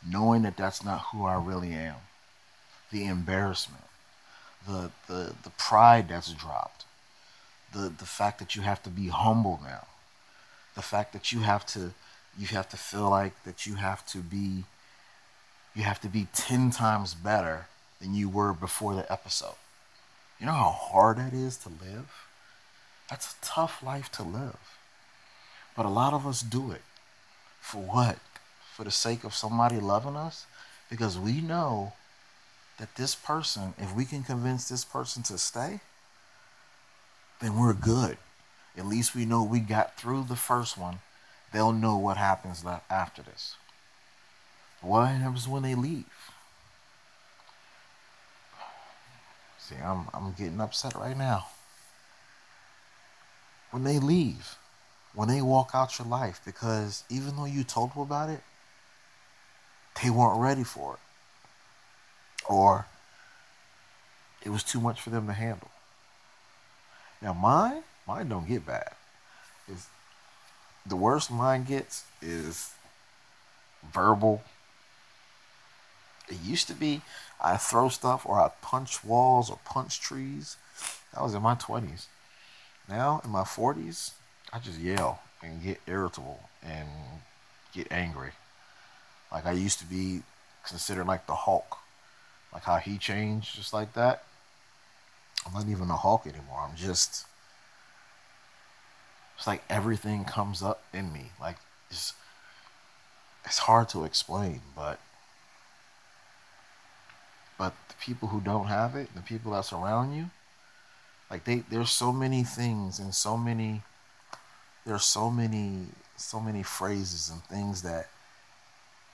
knowing 0.07 0.43
that 0.43 0.57
that's 0.57 0.85
not 0.85 1.07
who 1.13 1.25
I 1.25 1.35
really 1.35 1.73
am, 1.73 1.97
the 2.91 3.07
embarrassment, 3.07 3.85
the 4.67 4.91
the 5.07 5.35
the 5.43 5.51
pride 5.59 6.09
that's 6.09 6.33
dropped, 6.33 6.85
the 7.73 7.89
the 7.89 8.07
fact 8.07 8.39
that 8.39 8.57
you 8.57 8.63
have 8.63 8.83
to 8.83 8.91
be 8.91 9.09
humble 9.09 9.61
now, 9.63 9.87
the 10.75 10.83
fact 10.83 11.13
that 11.13 11.33
you 11.33 11.41
have 11.41 11.65
to 11.67 11.93
you 12.39 12.47
have 12.49 12.69
to 12.69 12.77
feel 12.77 13.09
like 13.09 13.43
that 13.45 13.67
you 13.67 13.77
have 13.77 14.05
to 14.07 14.19
be 14.19 14.65
you 15.75 15.83
have 15.83 16.01
to 16.01 16.09
be 16.09 16.27
10 16.35 16.71
times 16.71 17.13
better 17.13 17.67
than 18.01 18.15
you 18.15 18.31
were 18.31 18.55
before 18.55 18.95
the 18.95 19.11
episode. 19.13 19.57
You 20.41 20.47
know 20.47 20.53
how 20.53 20.71
hard 20.71 21.19
that 21.19 21.35
is 21.35 21.59
to 21.59 21.69
live? 21.69 22.11
That's 23.11 23.33
a 23.33 23.45
tough 23.45 23.83
life 23.83 24.11
to 24.13 24.23
live. 24.23 24.79
But 25.77 25.85
a 25.85 25.91
lot 25.91 26.15
of 26.15 26.27
us 26.27 26.41
do 26.41 26.71
it. 26.71 26.81
For 27.61 27.79
what? 27.79 28.17
For 28.75 28.85
the 28.85 28.91
sake 28.91 29.23
of 29.23 29.35
somebody 29.35 29.79
loving 29.79 30.17
us? 30.17 30.47
Because 30.89 31.19
we 31.19 31.41
know 31.43 31.93
that 32.79 32.95
this 32.97 33.15
person, 33.15 33.75
if 33.79 33.95
we 33.95 34.05
can 34.05 34.23
convince 34.23 34.69
this 34.69 34.85
person 34.85 35.23
to 35.25 35.39
stay, 35.39 35.81
then 37.41 37.59
we're 37.59 37.73
good. 37.73 38.19
At 38.77 38.87
least 38.87 39.15
we 39.15 39.25
know 39.25 39.43
we 39.43 39.61
got 39.61 39.97
through 39.97 40.25
the 40.25 40.37
first 40.37 40.77
one. 40.77 40.99
They'll 41.53 41.73
know 41.73 41.97
what 41.97 42.17
happens 42.17 42.65
after 42.91 43.23
this. 43.23 43.57
What 44.83 45.07
happens 45.07 45.49
when 45.49 45.63
they 45.63 45.75
leave? 45.75 46.05
See, 49.59 49.77
I'm, 49.83 50.07
I'm 50.13 50.33
getting 50.33 50.61
upset 50.61 50.95
right 50.95 51.17
now. 51.17 51.47
When 53.71 53.85
they 53.85 53.99
leave, 53.99 54.57
when 55.15 55.29
they 55.29 55.41
walk 55.41 55.71
out 55.75 55.99
your 55.99 56.07
life 56.07 56.41
because 56.45 57.03
even 57.09 57.37
though 57.37 57.47
you 57.47 57.65
told 57.65 57.93
them 57.93 58.03
about 58.03 58.29
it, 58.29 58.43
they 60.03 60.11
weren't 60.11 60.41
ready 60.41 60.63
for 60.63 60.95
it. 60.95 61.01
Or 62.49 62.87
it 64.45 64.51
was 64.51 64.63
too 64.63 64.81
much 64.81 65.01
for 65.01 65.11
them 65.11 65.27
to 65.27 65.33
handle. 65.33 65.71
Now 67.21 67.33
mine, 67.33 67.83
mine 68.07 68.29
don't 68.29 68.49
get 68.49 68.67
bad. 68.67 68.93
It's, 69.69 69.89
the 70.85 70.97
worst 70.97 71.31
mine 71.31 71.65
gets 71.65 72.05
is 72.23 72.73
verbal. 73.93 74.43
It 76.29 76.39
used 76.43 76.69
to 76.69 76.75
be 76.75 77.03
I 77.41 77.57
throw 77.57 77.89
stuff 77.89 78.25
or 78.25 78.41
I 78.41 78.51
punch 78.63 79.05
walls 79.05 79.51
or 79.51 79.59
punch 79.65 80.01
trees. 80.01 80.57
That 81.13 81.23
was 81.23 81.35
in 81.35 81.43
my 81.43 81.55
20s. 81.55 82.07
Now 82.89 83.21
in 83.25 83.31
my 83.31 83.43
40s, 83.43 84.13
I 84.53 84.59
just 84.59 84.79
yell 84.79 85.21
and 85.43 85.63
get 85.63 85.81
irritable 85.87 86.41
and 86.63 86.89
get 87.73 87.91
angry. 87.91 88.31
Like 89.33 89.47
I 89.47 89.53
used 89.53 89.79
to 89.81 89.87
be 89.87 90.23
considered 90.65 91.07
like 91.07 91.27
the 91.27 91.35
Hulk. 91.35 91.79
Like 92.57 92.65
how 92.65 92.77
he 92.77 92.97
changed 92.97 93.55
just 93.55 93.75
like 93.75 93.93
that. 93.93 94.25
I'm 95.47 95.53
not 95.53 95.69
even 95.69 95.91
a 95.91 95.97
Hulk 95.97 96.27
anymore. 96.27 96.67
I'm 96.67 96.75
just 96.75 97.27
it's 99.37 99.47
like 99.47 99.63
everything 99.69 100.25
comes 100.25 100.63
up 100.63 100.83
in 100.95 101.13
me. 101.13 101.33
Like 101.39 101.59
it's 101.91 102.15
it's 103.45 103.59
hard 103.59 103.91
to 103.91 104.05
explain, 104.05 104.63
but 104.75 104.99
but 107.59 107.75
the 107.89 107.95
people 108.01 108.29
who 108.29 108.41
don't 108.41 108.69
have 108.69 108.97
it, 108.97 109.15
the 109.15 109.21
people 109.21 109.53
that 109.53 109.67
surround 109.67 110.17
you, 110.17 110.31
like 111.31 111.45
they 111.45 111.57
there's 111.69 111.91
so 111.91 112.11
many 112.11 112.43
things 112.43 112.99
and 112.99 113.15
so 113.15 113.37
many 113.37 113.83
there's 114.87 115.05
so 115.05 115.31
many 115.31 115.89
so 116.17 116.41
many 116.41 116.63
phrases 116.63 117.29
and 117.29 117.43
things 117.43 117.83
that 117.83 118.09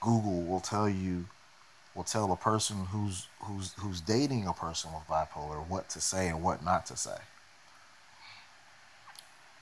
Google 0.01 0.45
will 0.45 0.61
tell 0.61 0.89
you 0.89 1.25
will 1.95 2.05
tell 2.05 2.33
a 2.33 2.37
person 2.37 2.87
who's 2.87 3.29
who's 3.41 3.75
who's 3.75 4.01
dating 4.01 4.47
a 4.47 4.53
person 4.53 4.91
with 4.93 5.07
bipolar 5.09 5.67
what 5.67 5.89
to 5.91 6.01
say 6.01 6.29
and 6.29 6.43
what 6.43 6.65
not 6.65 6.87
to 6.87 6.97
say. 6.97 7.19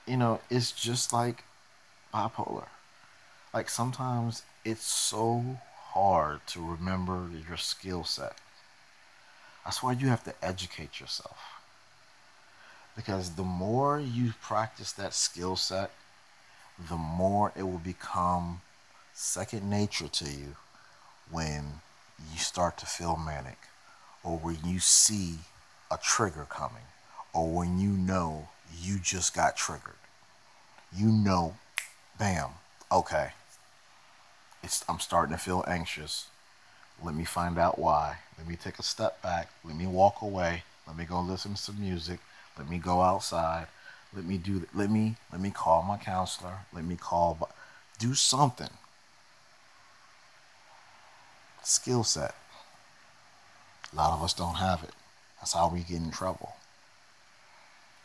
You 0.07 0.17
know, 0.17 0.39
it's 0.49 0.71
just 0.71 1.13
like 1.13 1.43
bipolar. 2.13 2.67
Like 3.53 3.69
sometimes 3.69 4.43
it's 4.63 4.85
so 4.85 5.59
hard 5.93 6.39
to 6.47 6.65
remember 6.65 7.29
your 7.47 7.57
skill 7.57 8.03
set. 8.03 8.37
That's 9.65 9.83
why 9.83 9.91
you 9.93 10.07
have 10.07 10.23
to 10.23 10.33
educate 10.41 10.99
yourself. 10.99 11.37
Because 12.95 13.31
the 13.31 13.43
more 13.43 13.99
you 13.99 14.33
practice 14.41 14.91
that 14.93 15.13
skill 15.13 15.55
set, 15.55 15.91
the 16.89 16.97
more 16.97 17.51
it 17.55 17.63
will 17.63 17.77
become 17.77 18.61
second 19.13 19.69
nature 19.69 20.07
to 20.07 20.25
you 20.25 20.55
when 21.29 21.81
you 22.31 22.39
start 22.39 22.77
to 22.79 22.85
feel 22.85 23.17
manic 23.17 23.57
or 24.23 24.37
when 24.37 24.57
you 24.65 24.79
see 24.79 25.35
a 25.89 25.97
trigger 25.97 26.45
coming 26.49 26.83
or 27.33 27.49
when 27.49 27.79
you 27.79 27.89
know 27.89 28.49
you 28.79 28.99
just 28.99 29.33
got 29.33 29.55
triggered. 29.55 29.93
You 30.95 31.07
know, 31.07 31.55
bam, 32.19 32.49
okay. 32.91 33.31
It's, 34.63 34.85
I'm 34.87 34.99
starting 34.99 35.35
to 35.35 35.41
feel 35.41 35.63
anxious. 35.67 36.27
Let 37.03 37.15
me 37.15 37.25
find 37.25 37.57
out 37.57 37.79
why. 37.79 38.17
Let 38.37 38.47
me 38.47 38.55
take 38.55 38.79
a 38.79 38.83
step 38.83 39.21
back. 39.21 39.49
Let 39.63 39.75
me 39.75 39.87
walk 39.87 40.21
away. 40.21 40.63
Let 40.87 40.97
me 40.97 41.05
go 41.05 41.19
listen 41.21 41.53
to 41.53 41.57
some 41.57 41.79
music. 41.79 42.19
Let 42.57 42.69
me 42.69 42.77
go 42.77 43.01
outside. 43.01 43.67
Let 44.13 44.25
me 44.25 44.37
do. 44.37 44.67
Let 44.73 44.91
me 44.91 45.15
let 45.31 45.41
me 45.41 45.51
call 45.51 45.83
my 45.83 45.97
counselor. 45.97 46.59
Let 46.73 46.83
me 46.83 46.95
call. 46.95 47.49
Do 47.97 48.13
something. 48.13 48.69
Skill 51.63 52.03
set. 52.03 52.35
A 53.93 53.95
lot 53.95 54.13
of 54.13 54.23
us 54.23 54.33
don't 54.33 54.55
have 54.55 54.83
it. 54.83 54.91
That's 55.39 55.53
how 55.53 55.69
we 55.69 55.81
get 55.81 55.97
in 55.97 56.11
trouble. 56.11 56.53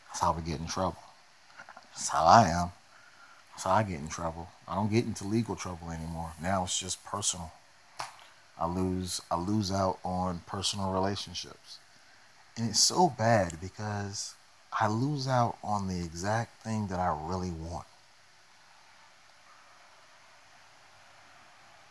That's 0.07 0.19
how 0.19 0.33
we 0.33 0.41
get 0.41 0.59
in 0.59 0.67
trouble. 0.67 0.97
That's 1.91 2.09
how 2.09 2.25
I 2.25 2.47
am. 2.49 2.71
That's 3.51 3.63
how 3.63 3.71
I 3.71 3.83
get 3.83 3.99
in 3.99 4.07
trouble. 4.07 4.49
I 4.67 4.75
don't 4.75 4.91
get 4.91 5.05
into 5.05 5.23
legal 5.23 5.55
trouble 5.55 5.89
anymore. 5.89 6.33
Now 6.41 6.63
it's 6.63 6.79
just 6.79 7.03
personal. 7.03 7.51
I 8.59 8.67
lose 8.67 9.21
I 9.31 9.37
lose 9.37 9.71
out 9.71 9.99
on 10.03 10.41
personal 10.45 10.91
relationships. 10.91 11.79
And 12.55 12.69
it's 12.69 12.79
so 12.79 13.13
bad 13.17 13.59
because 13.61 14.35
I 14.79 14.87
lose 14.87 15.27
out 15.27 15.57
on 15.63 15.87
the 15.87 16.03
exact 16.03 16.63
thing 16.63 16.87
that 16.87 16.99
I 16.99 17.15
really 17.27 17.51
want. 17.51 17.85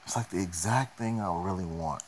It's 0.06 0.14
like 0.14 0.30
the 0.30 0.40
exact 0.40 0.96
thing 0.96 1.20
I 1.20 1.36
really 1.42 1.64
want. 1.64 2.02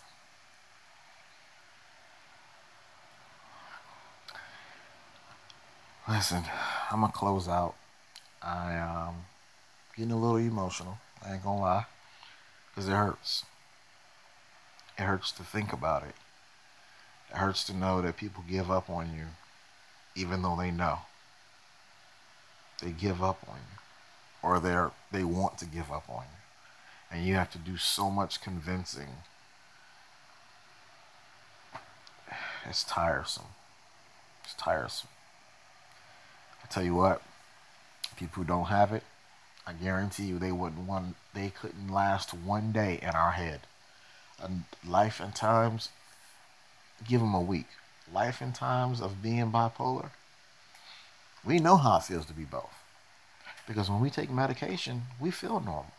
Listen, 6.09 6.45
I'm 6.93 7.00
gonna 7.00 7.12
close 7.12 7.49
out. 7.49 7.75
I 8.40 8.78
um 8.78 9.25
getting 9.97 10.12
a 10.12 10.17
little 10.17 10.37
emotional. 10.37 10.99
I 11.26 11.35
ain't 11.35 11.43
gonna 11.43 11.61
lie, 11.61 11.87
cause 12.76 12.88
it 12.88 12.93
hurts. 12.93 13.45
It 14.97 15.02
hurts 15.02 15.33
to 15.33 15.43
think 15.43 15.73
about 15.73 16.05
it. 16.05 16.14
It 17.31 17.37
hurts 17.37 17.64
to 17.64 17.76
know 17.76 18.00
that 18.00 18.17
people 18.17 18.45
give 18.49 18.71
up 18.71 18.88
on 18.88 19.12
you, 19.12 19.26
even 20.14 20.43
though 20.43 20.57
they 20.57 20.71
know. 20.71 21.00
They 22.81 22.93
give 22.93 23.25
up 23.25 23.45
on 23.49 23.57
you, 23.57 23.78
or 24.49 24.61
they're 24.61 24.93
they 25.11 25.25
want 25.25 25.59
to 25.59 25.67
give 25.67 25.90
up 25.90 26.09
on 26.09 26.23
you, 26.23 26.48
and 27.11 27.25
you 27.25 27.35
have 27.35 27.50
to 27.53 27.59
do 27.59 27.77
so 27.77 28.11
much 28.11 28.41
convincing. 28.41 29.09
It's 32.69 32.85
tiresome. 32.85 33.47
It's 34.45 34.55
tiresome. 34.55 35.09
I 36.62 36.67
tell 36.69 36.83
you 36.83 36.95
what, 36.95 37.23
people 38.17 38.43
who 38.43 38.49
don't 38.49 38.67
have 38.67 38.93
it, 38.93 39.05
I 39.67 39.73
guarantee 39.73 40.25
you 40.25 40.38
they 40.38 40.53
wouldn't 40.53 40.87
one 40.87 41.15
they 41.35 41.50
couldn't 41.50 41.93
last 41.93 42.33
one 42.33 42.73
day 42.73 42.99
in 43.00 43.11
our 43.11 43.33
head. 43.33 43.61
And 44.43 44.65
life 44.87 45.21
and 45.21 45.35
times, 45.35 45.91
give 47.07 47.21
them 47.21 47.35
a 47.35 47.41
week. 47.41 47.67
Life 48.12 48.41
and 48.41 48.55
times 48.55 49.00
of 49.00 49.23
being 49.23 49.53
bipolar, 49.53 50.11
we 51.45 51.59
know 51.59 51.77
how 51.77 51.99
it 51.99 52.05
feels 52.05 52.27
to 52.27 52.33
be 52.33 52.45
both. 52.45 52.83
Because 53.67 53.91
when 53.91 54.00
we 54.00 54.11
take 54.11 54.31
medication, 54.31 55.03
we 55.21 55.31
feel 55.31 55.61
normal. 55.61 55.92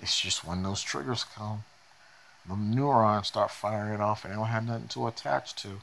It's 0.00 0.20
just 0.20 0.44
when 0.44 0.62
those 0.62 0.82
triggers 0.82 1.24
come, 1.24 1.64
the 2.48 2.56
neurons 2.56 3.28
start 3.28 3.50
firing 3.50 4.00
off 4.00 4.24
and 4.24 4.32
they 4.32 4.36
don't 4.36 4.46
have 4.46 4.66
nothing 4.66 4.88
to 4.88 5.06
attach 5.06 5.54
to 5.56 5.80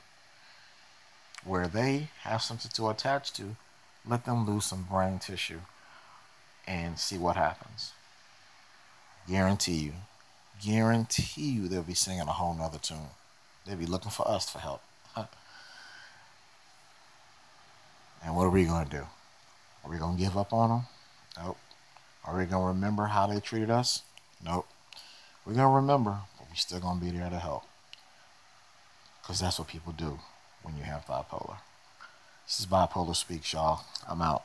where 1.43 1.67
they 1.67 2.09
have 2.23 2.41
something 2.41 2.71
to 2.73 2.89
attach 2.89 3.31
to, 3.33 3.55
let 4.07 4.25
them 4.25 4.45
lose 4.45 4.65
some 4.65 4.83
brain 4.83 5.19
tissue 5.19 5.59
and 6.67 6.99
see 6.99 7.17
what 7.17 7.35
happens. 7.35 7.93
Guarantee 9.27 9.75
you, 9.75 9.93
guarantee 10.63 11.49
you 11.49 11.67
they'll 11.67 11.83
be 11.83 11.93
singing 11.93 12.21
a 12.21 12.33
whole 12.33 12.53
nother 12.53 12.79
tune. 12.79 13.09
They'll 13.65 13.77
be 13.77 13.85
looking 13.85 14.11
for 14.11 14.27
us 14.27 14.49
for 14.49 14.59
help. 14.59 14.81
and 15.15 15.27
what 18.35 18.43
are 18.43 18.49
we 18.49 18.65
going 18.65 18.85
to 18.85 18.91
do? 18.91 19.05
Are 19.83 19.91
we 19.91 19.97
going 19.97 20.17
to 20.17 20.23
give 20.23 20.37
up 20.37 20.51
on 20.53 20.69
them? 20.69 20.81
Nope. 21.41 21.57
Are 22.27 22.37
we 22.37 22.45
to 22.61 22.67
remember 22.67 23.05
how 23.05 23.25
they 23.25 23.39
treated 23.39 23.69
us? 23.69 24.01
Nope. 24.43 24.67
We're 25.45 25.53
to 25.69 25.75
remember, 25.75 26.19
but 26.37 26.47
we're 26.49 26.55
still 26.55 26.81
to 26.99 27.05
be 27.05 27.11
there 27.11 27.29
to 27.29 27.39
help. 27.39 27.63
Because 29.21 29.39
that's 29.39 29.57
what 29.59 29.69
people 29.69 29.93
do 29.93 30.19
when 30.61 30.75
you 30.75 30.83
have 30.83 31.05
bipolar. 31.05 31.59
This 32.45 32.59
is 32.59 32.65
Bipolar 32.65 33.15
Speaks, 33.15 33.53
y'all. 33.53 33.79
I'm 34.09 34.21
out. 34.21 34.43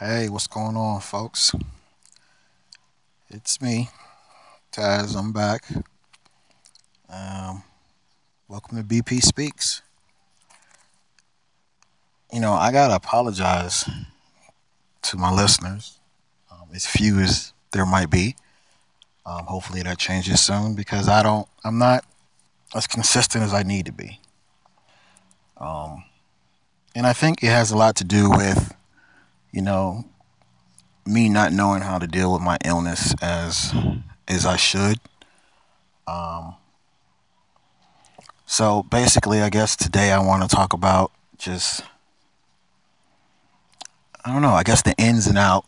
Hey, 0.00 0.28
what's 0.28 0.48
going 0.48 0.76
on, 0.76 1.00
folks? 1.00 1.52
It's 3.30 3.62
me, 3.62 3.90
Taz. 4.72 5.16
I'm 5.16 5.32
back. 5.32 5.66
Um, 7.08 7.62
welcome 8.48 8.76
to 8.76 8.82
BP 8.82 9.22
Speaks. 9.22 9.82
You 12.34 12.40
know, 12.40 12.52
I 12.52 12.72
gotta 12.72 12.96
apologize 12.96 13.88
to 15.02 15.16
my 15.16 15.32
listeners, 15.32 16.00
um, 16.50 16.66
as 16.74 16.84
few 16.84 17.20
as 17.20 17.52
there 17.70 17.86
might 17.86 18.10
be. 18.10 18.34
Um, 19.24 19.46
hopefully 19.46 19.82
that 19.82 19.98
changes 19.98 20.40
soon 20.40 20.74
because 20.74 21.08
I 21.08 21.22
don't, 21.22 21.46
I'm 21.62 21.78
not 21.78 22.04
as 22.74 22.88
consistent 22.88 23.44
as 23.44 23.54
I 23.54 23.62
need 23.62 23.86
to 23.86 23.92
be. 23.92 24.18
Um, 25.58 26.02
and 26.96 27.06
I 27.06 27.12
think 27.12 27.40
it 27.44 27.50
has 27.50 27.70
a 27.70 27.76
lot 27.76 27.94
to 27.96 28.04
do 28.04 28.28
with, 28.28 28.74
you 29.52 29.62
know, 29.62 30.04
me 31.06 31.28
not 31.28 31.52
knowing 31.52 31.82
how 31.82 32.00
to 32.00 32.08
deal 32.08 32.32
with 32.32 32.42
my 32.42 32.58
illness 32.64 33.14
as 33.22 33.72
as 34.26 34.44
I 34.44 34.56
should. 34.56 34.98
Um, 36.08 36.56
so 38.44 38.82
basically, 38.82 39.40
I 39.40 39.50
guess 39.50 39.76
today 39.76 40.10
I 40.10 40.18
want 40.18 40.42
to 40.42 40.48
talk 40.48 40.72
about 40.72 41.12
just 41.38 41.84
I 44.24 44.32
don't 44.32 44.40
know. 44.40 44.54
I 44.54 44.62
guess 44.62 44.82
the 44.82 44.94
ins 44.96 45.26
and 45.26 45.36
out 45.36 45.66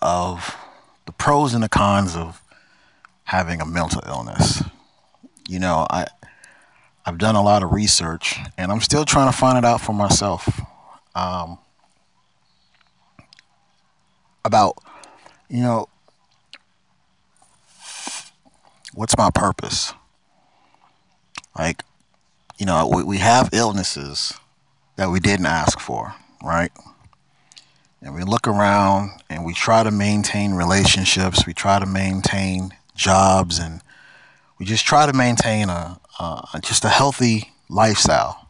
of 0.00 0.56
the 1.04 1.12
pros 1.12 1.52
and 1.52 1.62
the 1.62 1.68
cons 1.68 2.16
of 2.16 2.42
having 3.24 3.60
a 3.60 3.66
mental 3.66 4.02
illness. 4.06 4.62
You 5.46 5.58
know, 5.58 5.86
I 5.90 6.06
I've 7.04 7.18
done 7.18 7.36
a 7.36 7.42
lot 7.42 7.62
of 7.62 7.72
research 7.72 8.38
and 8.56 8.72
I'm 8.72 8.80
still 8.80 9.04
trying 9.04 9.30
to 9.30 9.36
find 9.36 9.58
it 9.58 9.64
out 9.64 9.80
for 9.80 9.92
myself 9.92 10.60
um, 11.14 11.58
about, 14.44 14.76
you 15.48 15.62
know, 15.62 15.88
what's 18.94 19.16
my 19.16 19.30
purpose? 19.34 19.94
Like, 21.58 21.82
you 22.58 22.66
know, 22.66 22.90
we, 22.94 23.02
we 23.02 23.18
have 23.18 23.50
illnesses 23.52 24.34
that 24.96 25.10
we 25.10 25.18
didn't 25.18 25.46
ask 25.46 25.80
for, 25.80 26.14
right? 26.42 26.72
And 28.00 28.14
we 28.14 28.22
look 28.22 28.46
around 28.46 29.10
and 29.28 29.44
we 29.44 29.54
try 29.54 29.82
to 29.82 29.90
maintain 29.90 30.54
relationships, 30.54 31.46
we 31.46 31.54
try 31.54 31.78
to 31.78 31.86
maintain 31.86 32.74
jobs, 32.94 33.58
and 33.58 33.80
we 34.58 34.66
just 34.66 34.86
try 34.86 35.06
to 35.06 35.12
maintain 35.12 35.68
a, 35.68 36.00
uh, 36.18 36.60
just 36.60 36.84
a 36.84 36.88
healthy 36.88 37.52
lifestyle. 37.68 38.48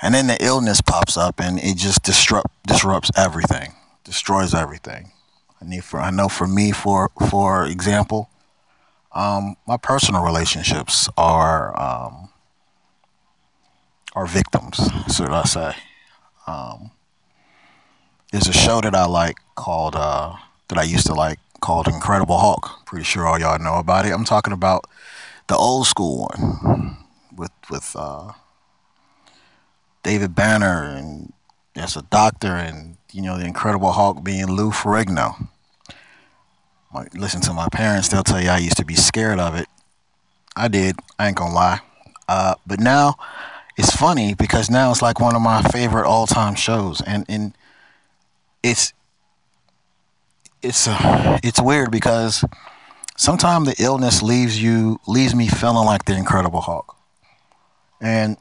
And 0.00 0.14
then 0.14 0.28
the 0.28 0.42
illness 0.44 0.80
pops 0.80 1.16
up 1.16 1.40
and 1.40 1.58
it 1.58 1.76
just 1.76 2.02
disrupt 2.02 2.50
disrupts 2.66 3.10
everything, 3.16 3.74
destroys 4.04 4.54
everything. 4.54 5.10
I 5.60 5.64
need 5.64 5.82
for 5.84 6.00
I 6.00 6.10
know 6.10 6.28
for 6.28 6.46
me, 6.46 6.70
for 6.70 7.10
for 7.28 7.66
example, 7.66 8.30
um, 9.12 9.56
my 9.66 9.76
personal 9.76 10.22
relationships 10.22 11.08
are 11.16 11.78
um, 11.80 12.28
are 14.14 14.26
victims. 14.26 14.76
Should 15.14 15.30
I 15.30 15.42
say? 15.44 15.72
Um, 16.46 16.92
there's 18.32 18.48
a 18.48 18.52
show 18.52 18.80
that 18.80 18.94
I 18.94 19.06
like 19.06 19.36
called 19.54 19.94
uh, 19.94 20.34
that 20.68 20.78
I 20.78 20.82
used 20.82 21.06
to 21.06 21.14
like 21.14 21.38
called 21.60 21.88
Incredible 21.88 22.38
Hulk. 22.38 22.84
Pretty 22.84 23.04
sure 23.04 23.26
all 23.26 23.38
y'all 23.38 23.58
know 23.58 23.76
about 23.76 24.06
it. 24.06 24.12
I'm 24.12 24.24
talking 24.24 24.52
about 24.52 24.84
the 25.46 25.56
old 25.56 25.86
school 25.86 26.28
one 26.28 26.96
with 27.36 27.50
with 27.70 27.94
uh, 27.96 28.32
David 30.02 30.34
Banner 30.34 30.82
and 30.82 31.32
as 31.74 31.96
a 31.96 32.02
doctor 32.02 32.48
and 32.48 32.96
you 33.12 33.22
know 33.22 33.38
the 33.38 33.46
Incredible 33.46 33.92
Hulk 33.92 34.22
being 34.22 34.46
Lou 34.46 34.70
Ferrigno. 34.70 35.48
listen 37.14 37.40
to 37.42 37.52
my 37.52 37.68
parents; 37.72 38.08
they'll 38.08 38.22
tell 38.24 38.42
you 38.42 38.50
I 38.50 38.58
used 38.58 38.76
to 38.76 38.84
be 38.84 38.94
scared 38.94 39.38
of 39.38 39.54
it. 39.54 39.68
I 40.54 40.68
did. 40.68 40.96
I 41.18 41.28
ain't 41.28 41.36
gonna 41.36 41.54
lie. 41.54 41.80
Uh, 42.28 42.56
but 42.66 42.78
now 42.78 43.16
it's 43.78 43.96
funny 43.96 44.34
because 44.34 44.68
now 44.68 44.90
it's 44.90 45.00
like 45.00 45.18
one 45.18 45.34
of 45.34 45.40
my 45.40 45.62
favorite 45.62 46.06
all 46.06 46.26
time 46.26 46.54
shows, 46.54 47.00
and 47.00 47.24
and 47.26 47.54
it's 48.68 48.92
it's 50.62 50.86
uh, 50.88 51.38
it's 51.42 51.60
weird 51.60 51.90
because 51.90 52.44
sometimes 53.16 53.68
the 53.68 53.82
illness 53.82 54.22
leaves 54.22 54.60
you 54.62 55.00
leaves 55.06 55.34
me 55.34 55.48
feeling 55.48 55.86
like 55.86 56.04
the 56.04 56.14
Incredible 56.14 56.60
Hulk, 56.60 56.96
and 58.00 58.36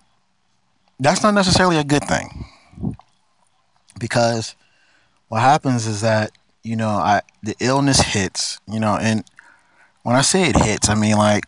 that's 1.00 1.24
not 1.24 1.34
necessarily 1.34 1.78
a 1.78 1.84
good 1.84 2.04
thing. 2.04 2.46
Because 4.00 4.56
what 5.30 5.42
happens 5.42 5.88
is 5.88 6.02
that 6.02 6.32
you 6.64 6.76
know 6.76 6.90
I 6.90 7.22
the 7.42 7.56
illness 7.60 8.02
hits, 8.02 8.60
you 8.68 8.80
know, 8.80 8.98
and 8.98 9.24
when 10.04 10.16
I 10.16 10.22
say 10.22 10.50
it 10.50 10.58
hits, 10.58 10.90
I 10.90 10.96
mean 10.96 11.18
like 11.18 11.46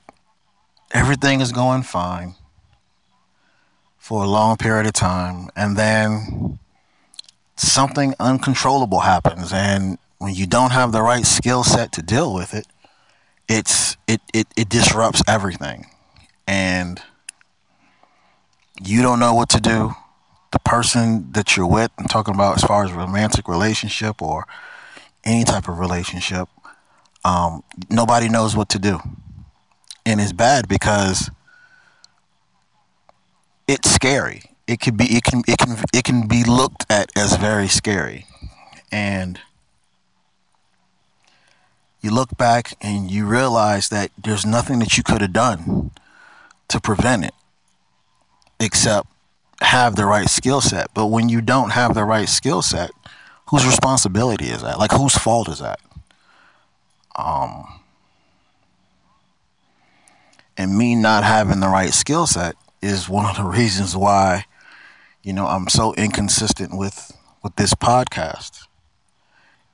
everything 0.92 1.42
is 1.42 1.52
going 1.52 1.84
fine 1.84 2.36
for 3.98 4.24
a 4.24 4.28
long 4.28 4.58
period 4.58 4.86
of 4.88 4.94
time, 4.94 5.50
and 5.56 5.76
then 5.76 6.60
something 7.60 8.14
uncontrollable 8.20 9.02
happens, 9.02 9.52
and 9.54 9.98
when 10.18 10.34
you 10.34 10.48
don't 10.48 10.72
have 10.72 10.92
the 10.92 11.02
right 11.02 11.26
skill 11.26 11.64
set 11.64 11.92
to 11.94 12.02
deal 12.02 12.34
with 12.34 12.54
it, 12.54 12.68
it's 13.48 13.98
it, 14.08 14.22
it 14.34 14.48
it 14.56 14.70
disrupts 14.70 15.22
everything. 15.28 15.86
And 16.48 17.02
you 18.84 19.02
don't 19.02 19.20
know 19.20 19.34
what 19.34 19.50
to 19.50 19.60
do. 19.60 19.94
The 20.52 20.60
person 20.60 21.32
that 21.34 21.56
you're 21.56 21.68
with 21.68 21.92
i'm 22.00 22.08
talking 22.08 22.34
about 22.34 22.56
as 22.58 22.64
far 22.64 22.84
as 22.84 22.92
romantic 22.92 23.48
relationship 23.48 24.20
or 24.20 24.48
any 25.24 25.44
type 25.44 25.68
of 25.68 25.78
relationship 25.78 26.50
um, 27.24 27.64
nobody 27.90 28.30
knows 28.30 28.56
what 28.56 28.70
to 28.70 28.80
do. 28.80 29.00
And 30.06 30.20
it's 30.22 30.34
bad 30.34 30.68
because 30.68 31.30
it's 33.68 33.90
scary 33.90 34.49
it 34.70 34.80
could 34.80 34.96
be 34.96 35.06
it 35.06 35.24
can 35.24 35.42
it 35.48 35.58
can 35.58 35.76
it 35.92 36.04
can 36.04 36.28
be 36.28 36.44
looked 36.44 36.86
at 36.92 37.10
as 37.18 37.36
very 37.38 37.68
scary 37.68 38.28
and 38.92 39.40
you 42.02 42.12
look 42.12 42.38
back 42.38 42.74
and 42.80 43.10
you 43.10 43.26
realize 43.26 43.90
that 43.90 44.12
there's 44.16 44.46
nothing 44.46 44.78
that 44.80 44.96
you 44.96 45.02
could 45.02 45.22
have 45.22 45.34
done 45.34 45.90
to 46.68 46.80
prevent 46.80 47.26
it 47.26 47.34
except 48.60 49.08
have 49.62 49.96
the 49.96 50.06
right 50.06 50.30
skill 50.30 50.62
set. 50.62 50.88
But 50.94 51.08
when 51.08 51.28
you 51.28 51.42
don't 51.42 51.72
have 51.72 51.96
the 51.96 52.06
right 52.06 52.30
skill 52.30 52.62
set, 52.62 52.92
whose 53.50 53.66
responsibility 53.66 54.46
is 54.46 54.62
that? 54.62 54.80
Like 54.80 54.92
whose 54.92 55.18
fault 55.18 55.50
is 55.50 55.60
that? 55.60 55.80
Um 57.16 57.66
and 60.56 60.78
me 60.78 60.96
not 60.96 61.24
having 61.24 61.60
the 61.60 61.70
right 61.70 61.94
skill 61.94 62.28
set 62.28 62.56
is 62.84 63.10
one 63.10 63.26
of 63.26 63.36
the 63.36 63.44
reasons 63.58 63.98
why 63.98 64.46
you 65.30 65.34
know 65.34 65.46
I'm 65.46 65.70
so 65.70 65.94
inconsistent 65.94 66.78
with 66.78 67.16
with 67.44 67.56
this 67.56 67.74
podcast 67.74 68.66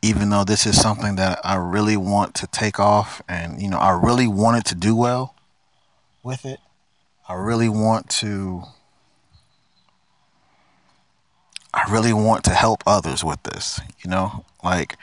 even 0.06 0.30
though 0.30 0.44
this 0.44 0.68
is 0.68 0.80
something 0.80 1.16
that 1.16 1.40
I 1.44 1.56
really 1.56 1.98
want 1.98 2.36
to 2.36 2.46
take 2.46 2.80
off 2.80 3.24
and, 3.28 3.60
you 3.60 3.68
know, 3.68 3.80
I 3.80 3.90
really 3.90 4.28
wanted 4.28 4.64
to 4.66 4.76
do 4.76 4.96
well 4.96 5.34
with 6.22 6.46
it. 6.46 6.60
I 7.28 7.34
really 7.34 7.70
want 7.70 8.08
to 8.22 8.66
I 11.74 11.92
really 11.92 12.14
want 12.14 12.44
to 12.44 12.52
help 12.52 12.84
others 12.86 13.24
with 13.24 13.42
this, 13.42 13.82
you 14.04 14.10
know? 14.12 14.46
Like 14.64 14.96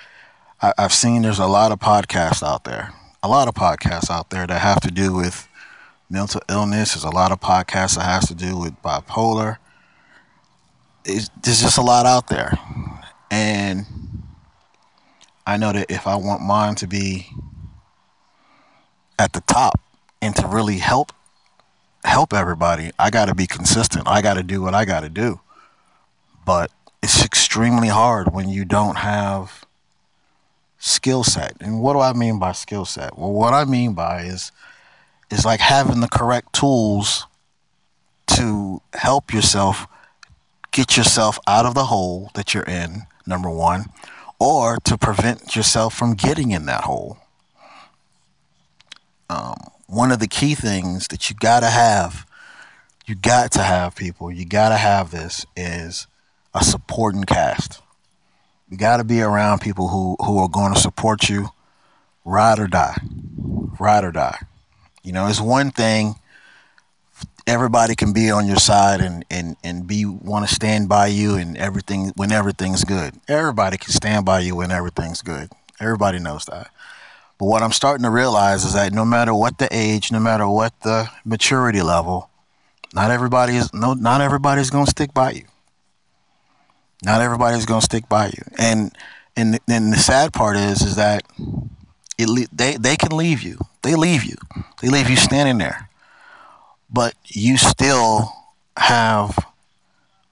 I, 0.60 0.72
have 0.78 0.92
seen 0.92 1.22
there's 1.22 1.40
a 1.40 1.46
lot 1.46 1.72
of 1.72 1.80
podcasts 1.80 2.40
out 2.40 2.62
there. 2.62 2.92
A 3.24 3.28
lot 3.28 3.48
of 3.48 3.54
podcasts 3.54 4.08
out 4.08 4.30
there 4.30 4.46
that 4.46 4.60
have 4.60 4.80
to 4.82 4.90
do 4.92 5.12
with 5.12 5.48
mental 6.08 6.42
illness. 6.48 6.94
There's 6.94 7.02
a 7.02 7.10
lot 7.10 7.32
of 7.32 7.40
podcasts 7.40 7.96
that 7.96 8.04
has 8.04 8.28
to 8.28 8.36
do 8.36 8.56
with 8.56 8.80
bipolar. 8.82 9.56
There's 11.04 11.28
just 11.44 11.78
a 11.78 11.82
lot 11.82 12.06
out 12.06 12.28
there. 12.28 12.58
And 13.30 13.86
I 15.46 15.56
know 15.56 15.72
that 15.72 15.90
if 15.90 16.06
I 16.06 16.16
want 16.16 16.42
mine 16.42 16.74
to 16.76 16.86
be 16.86 17.28
at 19.18 19.32
the 19.32 19.40
top 19.42 19.80
and 20.20 20.34
to 20.36 20.46
really 20.46 20.78
help 20.78 21.12
help 22.04 22.32
everybody, 22.32 22.90
I 22.98 23.10
got 23.10 23.26
to 23.26 23.34
be 23.34 23.46
consistent. 23.46 24.08
I 24.08 24.22
got 24.22 24.34
to 24.34 24.42
do 24.42 24.60
what 24.60 24.74
I 24.74 24.84
got 24.84 25.00
to 25.00 25.08
do. 25.08 25.40
But 26.44 26.70
it's 27.02 27.24
extremely 27.24 27.88
hard 27.88 28.32
when 28.32 28.48
you 28.48 28.64
don't 28.64 28.96
have 28.96 29.64
skill 30.78 31.22
set. 31.24 31.56
And 31.60 31.80
what 31.80 31.92
do 31.92 32.00
I 32.00 32.12
mean 32.12 32.38
by 32.38 32.52
skill 32.52 32.84
set? 32.84 33.16
Well, 33.16 33.32
what 33.32 33.54
I 33.54 33.64
mean 33.64 33.94
by 33.94 34.22
is 34.22 34.52
is 35.30 35.44
like 35.44 35.60
having 35.60 36.00
the 36.00 36.08
correct 36.08 36.52
tools 36.52 37.26
to 38.26 38.82
help 38.92 39.32
yourself 39.32 39.86
get 40.72 40.96
yourself 40.96 41.38
out 41.46 41.66
of 41.66 41.74
the 41.74 41.84
hole 41.84 42.30
that 42.34 42.54
you're 42.54 42.64
in, 42.64 43.02
number 43.26 43.48
1, 43.48 43.84
or 44.38 44.78
to 44.78 44.98
prevent 44.98 45.54
yourself 45.54 45.94
from 45.94 46.14
getting 46.14 46.50
in 46.50 46.66
that 46.66 46.84
hole. 46.84 47.18
Um, 49.30 49.54
one 49.86 50.10
of 50.10 50.18
the 50.18 50.26
key 50.26 50.54
things 50.54 51.08
that 51.08 51.30
you 51.30 51.36
got 51.36 51.60
to 51.60 51.70
have, 51.70 52.26
you 53.06 53.14
got 53.14 53.52
to 53.52 53.62
have 53.62 53.94
people, 53.94 54.32
you 54.32 54.44
got 54.44 54.70
to 54.70 54.76
have 54.76 55.10
this 55.10 55.46
is 55.54 56.06
a 56.54 56.64
supporting 56.64 57.24
cast. 57.24 57.80
You 58.70 58.78
got 58.78 58.96
to 58.96 59.04
be 59.04 59.20
around 59.20 59.60
people 59.60 59.88
who, 59.88 60.16
who 60.18 60.38
are 60.38 60.48
going 60.48 60.72
to 60.72 60.80
support 60.80 61.28
you, 61.28 61.50
ride 62.24 62.58
or 62.58 62.66
die, 62.66 62.96
ride 63.78 64.04
or 64.04 64.12
die. 64.12 64.38
You 65.02 65.12
know, 65.12 65.26
it's 65.26 65.40
one 65.40 65.70
thing 65.70 66.14
everybody 67.46 67.94
can 67.94 68.12
be 68.12 68.30
on 68.30 68.46
your 68.46 68.56
side 68.56 69.00
and, 69.00 69.24
and, 69.30 69.56
and 69.64 69.86
be 69.86 70.04
want 70.04 70.48
to 70.48 70.54
stand 70.54 70.88
by 70.88 71.06
you 71.06 71.34
and 71.34 71.56
everything 71.56 72.12
when 72.16 72.32
everything's 72.32 72.84
good. 72.84 73.14
Everybody 73.28 73.76
can 73.78 73.90
stand 73.90 74.24
by 74.24 74.40
you 74.40 74.56
when 74.56 74.70
everything's 74.70 75.22
good. 75.22 75.50
Everybody 75.80 76.18
knows 76.18 76.44
that. 76.46 76.70
But 77.38 77.46
what 77.46 77.62
I'm 77.62 77.72
starting 77.72 78.04
to 78.04 78.10
realize 78.10 78.64
is 78.64 78.74
that 78.74 78.92
no 78.92 79.04
matter 79.04 79.34
what 79.34 79.58
the 79.58 79.68
age, 79.72 80.12
no 80.12 80.20
matter 80.20 80.48
what 80.48 80.78
the 80.82 81.10
maturity 81.24 81.82
level, 81.82 82.30
not 82.94 83.10
everybody 83.10 83.56
is 83.56 83.72
no 83.72 83.94
not 83.94 84.20
everybody's 84.20 84.70
going 84.70 84.84
to 84.84 84.90
stick 84.90 85.12
by 85.12 85.32
you. 85.32 85.44
Not 87.02 87.20
everybody's 87.20 87.66
going 87.66 87.80
to 87.80 87.84
stick 87.84 88.08
by 88.08 88.26
you. 88.26 88.44
And 88.58 88.96
and 89.34 89.58
and 89.66 89.92
the 89.92 89.96
sad 89.96 90.32
part 90.32 90.56
is 90.56 90.82
is 90.82 90.96
that 90.96 91.24
it 92.18 92.48
they 92.52 92.76
they 92.76 92.96
can 92.96 93.16
leave 93.16 93.42
you. 93.42 93.58
They 93.82 93.96
leave 93.96 94.24
you. 94.24 94.36
They 94.80 94.88
leave 94.88 95.10
you 95.10 95.16
standing 95.16 95.58
there 95.58 95.88
but 96.92 97.14
you 97.26 97.56
still 97.56 98.32
have 98.76 99.38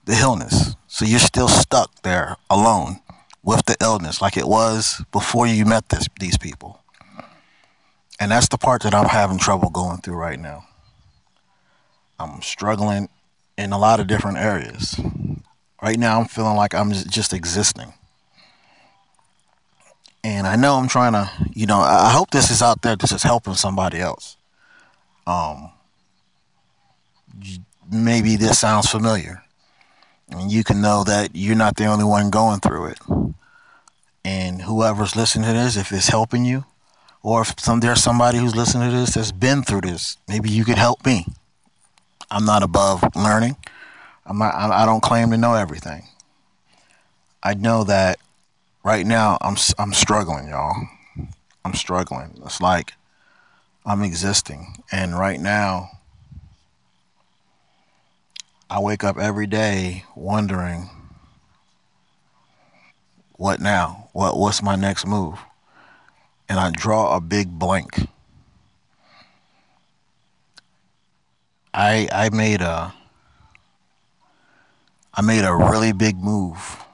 the 0.05 0.18
illness. 0.18 0.77
So 0.87 1.05
you're 1.05 1.18
still 1.18 1.49
stuck 1.49 2.03
there 2.03 2.37
alone 2.51 3.01
with 3.42 3.64
the 3.66 3.77
illness 3.81 4.20
like 4.20 4.37
it 4.37 4.46
was 4.46 5.03
before 5.12 5.46
you 5.46 5.64
met 5.64 5.88
this, 5.88 6.07
these 6.18 6.37
people. 6.37 6.83
And 8.18 8.31
that's 8.31 8.49
the 8.49 8.59
part 8.59 8.83
that 8.83 8.94
I'm 8.94 9.09
having 9.09 9.38
trouble 9.38 9.70
going 9.70 9.99
through 9.99 10.16
right 10.16 10.38
now. 10.38 10.66
I'm 12.18 12.42
struggling 12.42 13.09
in 13.57 13.73
a 13.73 13.79
lot 13.79 13.99
of 13.99 14.07
different 14.07 14.37
areas. 14.37 15.01
Right 15.83 15.99
now, 15.99 16.20
I'm 16.20 16.27
feeling 16.27 16.57
like 16.57 16.75
I'm 16.75 16.92
just 16.92 17.33
existing. 17.33 17.94
And 20.23 20.46
I 20.46 20.57
know 20.57 20.75
I'm 20.75 20.88
trying 20.88 21.12
to, 21.12 21.31
you 21.55 21.64
know, 21.64 21.79
I 21.79 22.11
hope 22.11 22.31
this 22.31 22.51
is 22.51 22.61
out 22.61 22.83
there. 22.83 22.94
This 22.94 23.12
is 23.12 23.23
helping 23.23 23.55
somebody 23.55 24.01
else. 24.01 24.37
Um, 25.27 25.70
maybe 27.90 28.37
this 28.37 28.59
sounds 28.59 28.88
familiar. 28.88 29.42
And 30.29 30.50
you 30.50 30.62
can 30.62 30.81
know 30.81 31.05
that 31.05 31.31
you're 31.35 31.57
not 31.57 31.76
the 31.76 31.87
only 31.87 32.05
one 32.05 32.31
going 32.31 32.61
through 32.61 32.87
it. 32.87 32.98
And 34.24 34.62
whoever's 34.62 35.16
listening 35.16 35.48
to 35.48 35.55
this, 35.55 35.76
if 35.76 35.92
it's 35.92 36.09
helping 36.09 36.44
you, 36.44 36.64
or 37.22 37.42
if 37.42 37.59
some, 37.59 37.81
there's 37.81 38.03
somebody 38.03 38.38
who's 38.38 38.55
listening 38.55 38.90
to 38.90 38.96
this 38.96 39.14
that's 39.14 39.33
been 39.33 39.62
through 39.62 39.83
this, 39.83 40.16
maybe 40.29 40.50
you 40.50 40.64
could 40.64 40.79
help 40.79 41.05
me. 41.05 41.26
I'm 42.31 42.44
not 42.44 42.62
above 42.62 43.03
learning. 43.16 43.57
I'm 44.24 44.38
not, 44.38 44.55
I 44.55 44.87
don't 44.87 45.03
claim 45.03 45.31
to 45.31 45.37
know 45.37 45.55
everything. 45.55 46.05
I 47.42 47.55
know 47.55 47.85
that 47.85 48.18
right 48.85 49.07
now 49.07 49.38
I'm 49.40 49.57
I'm 49.79 49.92
struggling, 49.92 50.48
y'all. 50.48 50.74
I'm 51.64 51.74
struggling. 51.74 52.40
It's 52.44 52.61
like 52.61 52.92
I'm 53.85 54.03
existing, 54.03 54.74
and 54.92 55.18
right 55.18 55.40
now 55.40 55.90
I 58.70 58.78
wake 58.78 59.02
up 59.02 59.18
every 59.18 59.46
day 59.48 60.04
wondering 60.14 60.88
what 63.33 63.59
now? 63.61 64.09
What 64.12 64.38
what's 64.38 64.62
my 64.62 64.76
next 64.76 65.06
move? 65.06 65.38
And 66.48 66.59
I 66.61 66.70
draw 66.70 67.16
a 67.16 67.20
big 67.20 67.48
blank. 67.48 68.09
I 71.74 72.09
I 72.12 72.30
made 72.30 72.61
a 72.61 72.94
I 75.14 75.22
made 75.22 75.44
a 75.44 75.54
really 75.54 75.92
big 75.92 76.16
move. 76.16 76.85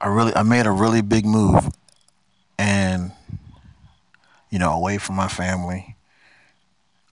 I 0.00 0.08
really 0.08 0.34
I 0.36 0.42
made 0.42 0.66
a 0.66 0.70
really 0.70 1.00
big 1.00 1.24
move 1.24 1.70
and 2.58 3.12
you 4.50 4.58
know, 4.58 4.72
away 4.72 4.98
from 4.98 5.16
my 5.16 5.28
family, 5.28 5.94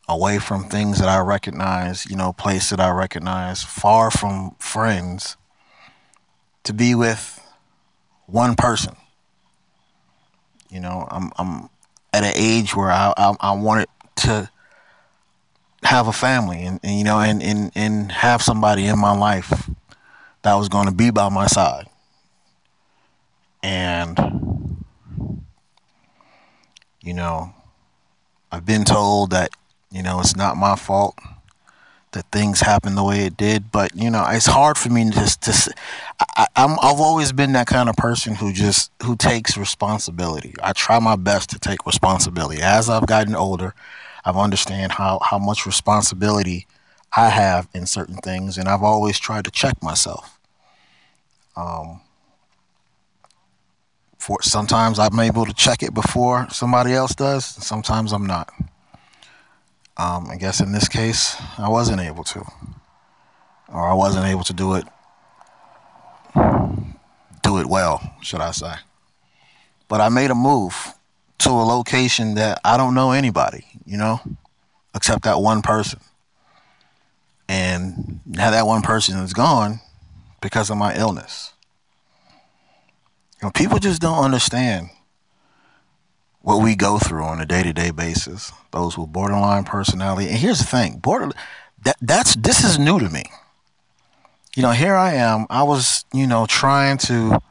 away 0.09 0.39
from 0.39 0.65
things 0.65 0.99
that 0.99 1.09
I 1.09 1.19
recognize, 1.21 2.07
you 2.07 2.17
know, 2.17 2.33
place 2.33 2.71
that 2.71 2.81
I 2.81 2.91
recognize, 2.91 3.63
far 3.63 4.11
from 4.11 4.55
friends, 4.59 5.37
to 6.65 6.73
be 6.73 6.95
with 6.95 7.41
one 8.27 8.55
person. 8.55 8.97
You 10.71 10.81
know, 10.81 11.07
I'm 11.11 11.33
I'm 11.37 11.69
at 12.13 12.25
an 12.25 12.33
age 12.35 12.75
where 12.75 12.91
I 12.91 13.13
I, 13.17 13.35
I 13.41 13.53
wanted 13.53 13.89
to 14.17 14.51
have 15.83 16.09
a 16.09 16.13
family 16.13 16.63
and, 16.63 16.81
and 16.83 16.99
you 16.99 17.05
know 17.05 17.21
and, 17.21 17.43
and 17.43 17.71
and 17.75 18.11
have 18.11 18.43
somebody 18.43 18.87
in 18.87 18.99
my 18.99 19.17
life 19.17 19.71
that 20.43 20.55
was 20.55 20.69
going 20.69 20.87
to 20.87 20.95
be 20.95 21.11
by 21.11 21.29
my 21.29 21.47
side. 21.47 21.87
And 23.63 24.19
you 27.01 27.15
know, 27.15 27.55
I've 28.51 28.67
been 28.67 28.85
told 28.85 29.31
that 29.31 29.51
you 29.97 30.03
know, 30.03 30.21
it's 30.21 30.37
not 30.37 30.59
my 30.59 30.77
fault 30.77 31.19
that 32.13 32.31
things 32.31 32.61
happened 32.61 32.99
the 32.99 33.03
way 33.03 33.25
it 33.25 33.35
did, 33.37 33.73
but 33.73 33.97
you 33.97 34.11
know, 34.11 34.27
it's 34.29 34.45
hard 34.45 34.77
for 34.77 34.91
me 34.91 35.05
to 35.05 35.11
just 35.11 35.43
to. 35.43 35.75
I, 36.37 36.47
I'm 36.55 36.73
I've 36.83 37.01
always 37.01 37.33
been 37.33 37.53
that 37.53 37.67
kind 37.67 37.89
of 37.89 37.97
person 37.97 38.35
who 38.35 38.53
just 38.53 38.93
who 39.03 39.17
takes 39.17 39.57
responsibility. 39.57 40.55
I 40.63 40.75
try 40.75 40.99
my 40.99 41.17
best 41.17 41.49
to 41.51 41.59
take 41.59 41.87
responsibility. 41.87 42.61
As 42.61 42.91
I've 42.91 43.07
gotten 43.07 43.35
older, 43.35 43.75
I've 44.23 44.37
understand 44.37 44.93
how 44.93 45.19
how 45.23 45.39
much 45.39 45.65
responsibility 45.65 46.67
I 47.17 47.31
have 47.31 47.67
in 47.73 47.87
certain 47.87 48.17
things, 48.17 48.59
and 48.59 48.69
I've 48.69 48.83
always 48.83 49.19
tried 49.19 49.47
to 49.47 49.51
check 49.51 49.83
myself. 49.83 50.39
Um, 51.57 52.03
for 54.19 54.43
sometimes 54.43 54.99
I'm 54.99 55.19
able 55.21 55.47
to 55.47 55.55
check 55.55 55.83
it 55.83 55.95
before 55.95 56.49
somebody 56.51 56.93
else 56.93 57.15
does, 57.15 57.47
sometimes 57.47 58.13
I'm 58.13 58.27
not. 58.27 58.53
Um, 59.99 60.29
I 60.31 60.37
guess 60.37 60.61
in 60.61 60.73
this 60.73 60.89
case, 60.89 61.37
I 61.57 61.69
wasn't 61.69 62.01
able 62.01 62.25
to, 62.25 62.45
or 63.69 63.89
I 63.89 63.95
wasn't 63.95 64.27
able 64.27 64.45
to 64.45 64.53
do 64.53 64.75
it, 64.75 64.85
do 67.43 67.59
it 67.59 67.67
well, 67.67 68.15
should 68.23 68.41
I 68.41 68.51
say? 68.51 68.75
But 69.89 70.01
I 70.01 70.11
made 70.11 70.31
a 70.31 70.35
move 70.35 70.95
to 71.39 71.51
a 71.51 71.65
location 71.65 72.35
that 72.35 72.61
I 72.65 72.77
don't 72.77 72.95
know 72.95 73.13
anybody, 73.13 73.65
you 73.87 73.97
know, 73.97 74.21
except 74.95 75.23
that 75.25 75.41
one 75.41 75.63
person. 75.63 76.01
And 77.49 78.21
now 78.27 78.51
that 78.51 78.67
one 78.67 78.83
person 78.83 79.19
is 79.21 79.33
gone 79.33 79.81
because 80.41 80.69
of 80.69 80.77
my 80.77 80.95
illness. 80.97 81.53
You 83.41 83.47
know, 83.47 83.51
people 83.53 83.79
just 83.79 84.03
don't 84.03 84.25
understand 84.25 84.91
what 86.47 86.63
we 86.63 86.77
go 86.77 86.97
through 86.97 87.25
on 87.25 87.41
a 87.41 87.45
day-to-day 87.45 87.91
basis 87.91 88.53
those 88.71 88.97
with 88.97 89.13
borderline 89.13 89.65
personality. 89.65 90.29
And 90.29 90.39
here's 90.39 90.61
the 90.61 90.65
thing 90.65 90.99
border 90.99 91.33
that 91.85 91.97
that's 92.01 92.37
this 92.37 92.63
is 92.63 92.79
new 92.79 93.01
to 93.01 93.09
me. 93.09 93.25
You 94.55 94.63
know 94.63 94.71
here 94.71 94.95
i 94.95 95.13
am 95.13 95.47
i 95.51 95.65
was 95.65 96.05
you 96.15 96.25
know 96.25 96.47
trying 96.47 96.99
to 96.99 97.43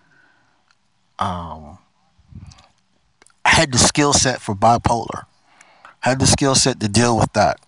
um 1.19 1.77
had 3.43 3.73
the 3.73 3.77
skill 3.77 4.13
set 4.13 4.39
for 4.39 4.55
bipolar 4.55 5.25
had 5.99 6.19
the 6.19 6.25
skill 6.25 6.55
set 6.55 6.79
to 6.79 6.87
deal 6.87 7.17
with 7.17 7.33
that. 7.33 7.59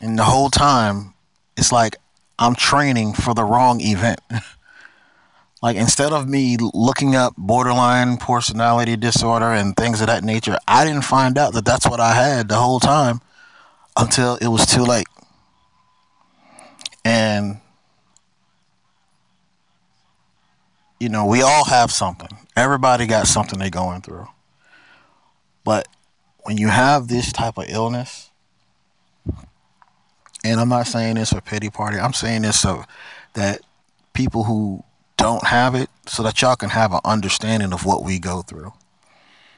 And 0.00 0.18
the 0.18 0.24
whole 0.24 0.48
time 0.48 1.12
it's 1.58 1.72
like 1.72 1.96
i'm 2.38 2.54
training 2.54 3.12
for 3.12 3.34
the 3.34 3.44
wrong 3.44 3.82
event 3.82 4.20
Like 5.62 5.76
instead 5.76 6.12
of 6.12 6.28
me 6.28 6.56
looking 6.72 7.16
up 7.16 7.34
borderline 7.36 8.16
personality 8.16 8.96
disorder 8.96 9.52
and 9.52 9.76
things 9.76 10.00
of 10.00 10.06
that 10.06 10.22
nature, 10.22 10.56
I 10.68 10.84
didn't 10.84 11.02
find 11.02 11.36
out 11.36 11.52
that 11.54 11.64
that's 11.64 11.86
what 11.86 12.00
I 12.00 12.14
had 12.14 12.48
the 12.48 12.56
whole 12.56 12.78
time 12.78 13.20
until 13.96 14.36
it 14.36 14.48
was 14.48 14.66
too 14.66 14.82
late. 14.82 15.08
And 17.04 17.60
you 21.00 21.08
know, 21.08 21.26
we 21.26 21.42
all 21.42 21.64
have 21.64 21.90
something. 21.90 22.28
Everybody 22.56 23.06
got 23.06 23.26
something 23.26 23.58
they're 23.58 23.70
going 23.70 24.02
through. 24.02 24.28
But 25.64 25.88
when 26.40 26.56
you 26.56 26.68
have 26.68 27.08
this 27.08 27.32
type 27.32 27.58
of 27.58 27.66
illness, 27.68 28.30
and 30.44 30.60
I'm 30.60 30.68
not 30.68 30.86
saying 30.86 31.16
this 31.16 31.32
for 31.32 31.40
pity 31.40 31.70
party, 31.70 31.98
I'm 31.98 32.12
saying 32.12 32.42
this 32.42 32.58
so 32.60 32.84
that 33.34 33.60
people 34.12 34.44
who 34.44 34.82
don't 35.18 35.48
have 35.48 35.74
it 35.74 35.90
so 36.06 36.22
that 36.22 36.40
y'all 36.40 36.56
can 36.56 36.70
have 36.70 36.92
an 36.92 37.00
understanding 37.04 37.74
of 37.74 37.84
what 37.84 38.02
we 38.02 38.18
go 38.18 38.40
through. 38.40 38.72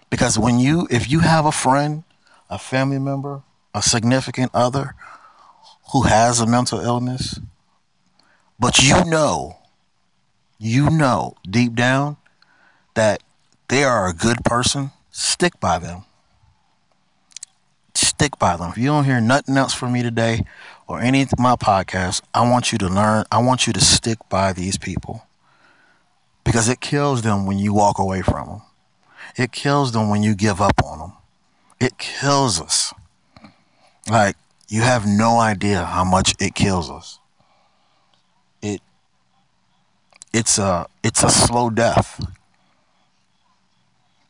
Because 0.08 0.36
when 0.36 0.58
you, 0.58 0.88
if 0.90 1.08
you 1.08 1.20
have 1.20 1.46
a 1.46 1.52
friend, 1.52 2.02
a 2.48 2.58
family 2.58 2.98
member, 2.98 3.42
a 3.72 3.82
significant 3.82 4.50
other 4.52 4.96
who 5.92 6.02
has 6.02 6.40
a 6.40 6.46
mental 6.46 6.80
illness, 6.80 7.38
but 8.58 8.82
you 8.82 9.04
know, 9.04 9.58
you 10.58 10.90
know 10.90 11.36
deep 11.48 11.74
down 11.74 12.16
that 12.94 13.22
they 13.68 13.84
are 13.84 14.08
a 14.08 14.12
good 14.12 14.42
person, 14.44 14.90
stick 15.10 15.60
by 15.60 15.78
them. 15.78 16.02
Stick 17.94 18.38
by 18.38 18.56
them. 18.56 18.70
If 18.70 18.78
you 18.78 18.86
don't 18.86 19.04
hear 19.04 19.20
nothing 19.20 19.56
else 19.56 19.74
from 19.74 19.92
me 19.92 20.02
today 20.02 20.44
or 20.86 21.00
any 21.00 21.22
of 21.22 21.38
my 21.38 21.54
podcasts, 21.54 22.22
I 22.34 22.48
want 22.48 22.72
you 22.72 22.78
to 22.78 22.88
learn, 22.88 23.24
I 23.30 23.38
want 23.38 23.66
you 23.66 23.72
to 23.74 23.80
stick 23.80 24.18
by 24.28 24.52
these 24.52 24.78
people 24.78 25.22
because 26.44 26.68
it 26.68 26.80
kills 26.80 27.22
them 27.22 27.46
when 27.46 27.58
you 27.58 27.72
walk 27.72 27.98
away 27.98 28.22
from 28.22 28.48
them. 28.48 28.62
It 29.36 29.52
kills 29.52 29.92
them 29.92 30.08
when 30.10 30.22
you 30.22 30.34
give 30.34 30.60
up 30.60 30.82
on 30.84 30.98
them. 30.98 31.12
It 31.78 31.98
kills 31.98 32.60
us. 32.60 32.92
Like 34.08 34.36
you 34.68 34.82
have 34.82 35.06
no 35.06 35.38
idea 35.38 35.84
how 35.84 36.04
much 36.04 36.34
it 36.40 36.54
kills 36.54 36.90
us. 36.90 37.18
It 38.62 38.80
it's 40.32 40.58
a 40.58 40.86
it's 41.02 41.22
a 41.22 41.30
slow 41.30 41.70
death. 41.70 42.24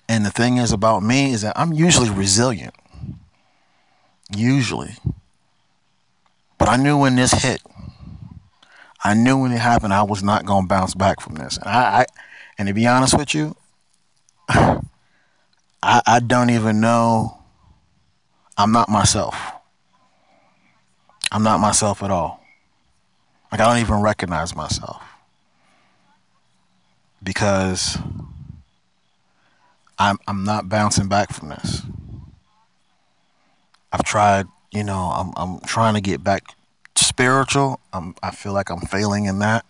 And 0.08 0.26
the 0.26 0.30
thing 0.30 0.56
is 0.56 0.72
about 0.72 1.02
me 1.02 1.32
is 1.32 1.42
that 1.42 1.58
I'm 1.58 1.72
usually 1.72 2.10
resilient. 2.10 2.74
Usually. 4.36 4.96
But 6.58 6.68
I 6.68 6.76
knew 6.76 6.98
when 6.98 7.16
this 7.16 7.32
hit 7.32 7.62
I 9.02 9.14
knew 9.14 9.38
when 9.38 9.52
it 9.52 9.58
happened 9.58 9.94
I 9.94 10.02
was 10.02 10.22
not 10.22 10.44
going 10.44 10.64
to 10.64 10.68
bounce 10.68 10.94
back 10.94 11.20
from 11.20 11.34
this. 11.34 11.56
And 11.56 11.68
I, 11.68 12.00
I, 12.00 12.06
and 12.58 12.68
to 12.68 12.74
be 12.74 12.86
honest 12.86 13.16
with 13.16 13.34
you, 13.34 13.56
I, 14.48 14.82
I 15.82 16.20
don't 16.20 16.50
even 16.50 16.80
know. 16.80 17.38
I'm 18.56 18.72
not 18.72 18.88
myself. 18.90 19.34
I'm 21.32 21.42
not 21.42 21.60
myself 21.60 22.02
at 22.02 22.10
all. 22.10 22.44
Like 23.50 23.60
I 23.60 23.66
don't 23.66 23.80
even 23.80 24.02
recognize 24.02 24.54
myself 24.54 25.02
because 27.22 27.98
I'm 29.98 30.18
I'm 30.26 30.44
not 30.44 30.68
bouncing 30.68 31.08
back 31.08 31.32
from 31.32 31.48
this. 31.48 31.82
I've 33.92 34.04
tried, 34.04 34.46
you 34.72 34.84
know, 34.84 35.10
I'm 35.14 35.32
I'm 35.36 35.60
trying 35.60 35.94
to 35.94 36.00
get 36.00 36.22
back 36.22 36.54
spiritual. 37.10 37.80
I'm, 37.92 38.14
I 38.22 38.30
feel 38.30 38.52
like 38.52 38.70
I'm 38.70 38.80
failing 38.80 39.24
in 39.24 39.40
that. 39.40 39.66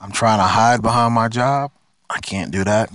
I'm 0.00 0.12
trying 0.12 0.38
to 0.38 0.44
hide 0.44 0.82
behind 0.82 1.14
my 1.14 1.28
job. 1.28 1.72
I 2.08 2.20
can't 2.20 2.50
do 2.50 2.62
that. 2.64 2.90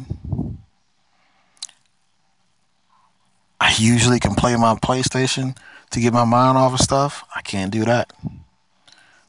I 3.59 3.73
usually 3.77 4.19
can 4.19 4.35
play 4.35 4.55
my 4.55 4.75
PlayStation 4.75 5.57
to 5.91 5.99
get 5.99 6.13
my 6.13 6.23
mind 6.25 6.57
off 6.57 6.73
of 6.73 6.79
stuff. 6.79 7.23
I 7.35 7.41
can't 7.41 7.71
do 7.71 7.83
that. 7.85 8.13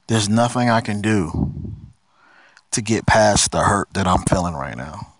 There's 0.08 0.28
nothing 0.28 0.68
I 0.68 0.80
can 0.82 1.00
do 1.00 1.52
to 2.72 2.82
get 2.82 3.06
past 3.06 3.50
the 3.50 3.60
hurt 3.60 3.88
that 3.94 4.06
I'm 4.06 4.22
feeling 4.24 4.54
right 4.54 4.76
now. 4.76 5.14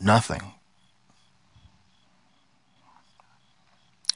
Nothing. 0.00 0.42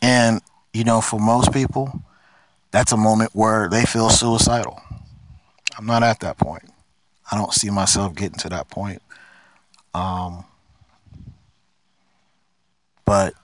And, 0.03 0.43
you 0.75 0.85
know, 0.85 1.01
for 1.01 1.19
most 1.19 1.53
people, 1.53 2.03
that's 2.73 2.91
a 2.91 2.97
moment 2.97 3.31
where 3.35 3.69
they 3.69 3.85
feel 3.85 4.11
suicidal. 4.11 4.81
I'm 5.79 5.87
not 5.87 6.03
at 6.03 6.21
that 6.21 6.39
point. 6.39 6.65
I 7.31 7.37
don't 7.37 7.53
see 7.53 7.71
myself 7.71 8.15
getting 8.15 8.39
to 8.41 8.49
that 8.49 8.69
point. 8.69 9.01
Um, 9.95 10.45
but 13.05 13.35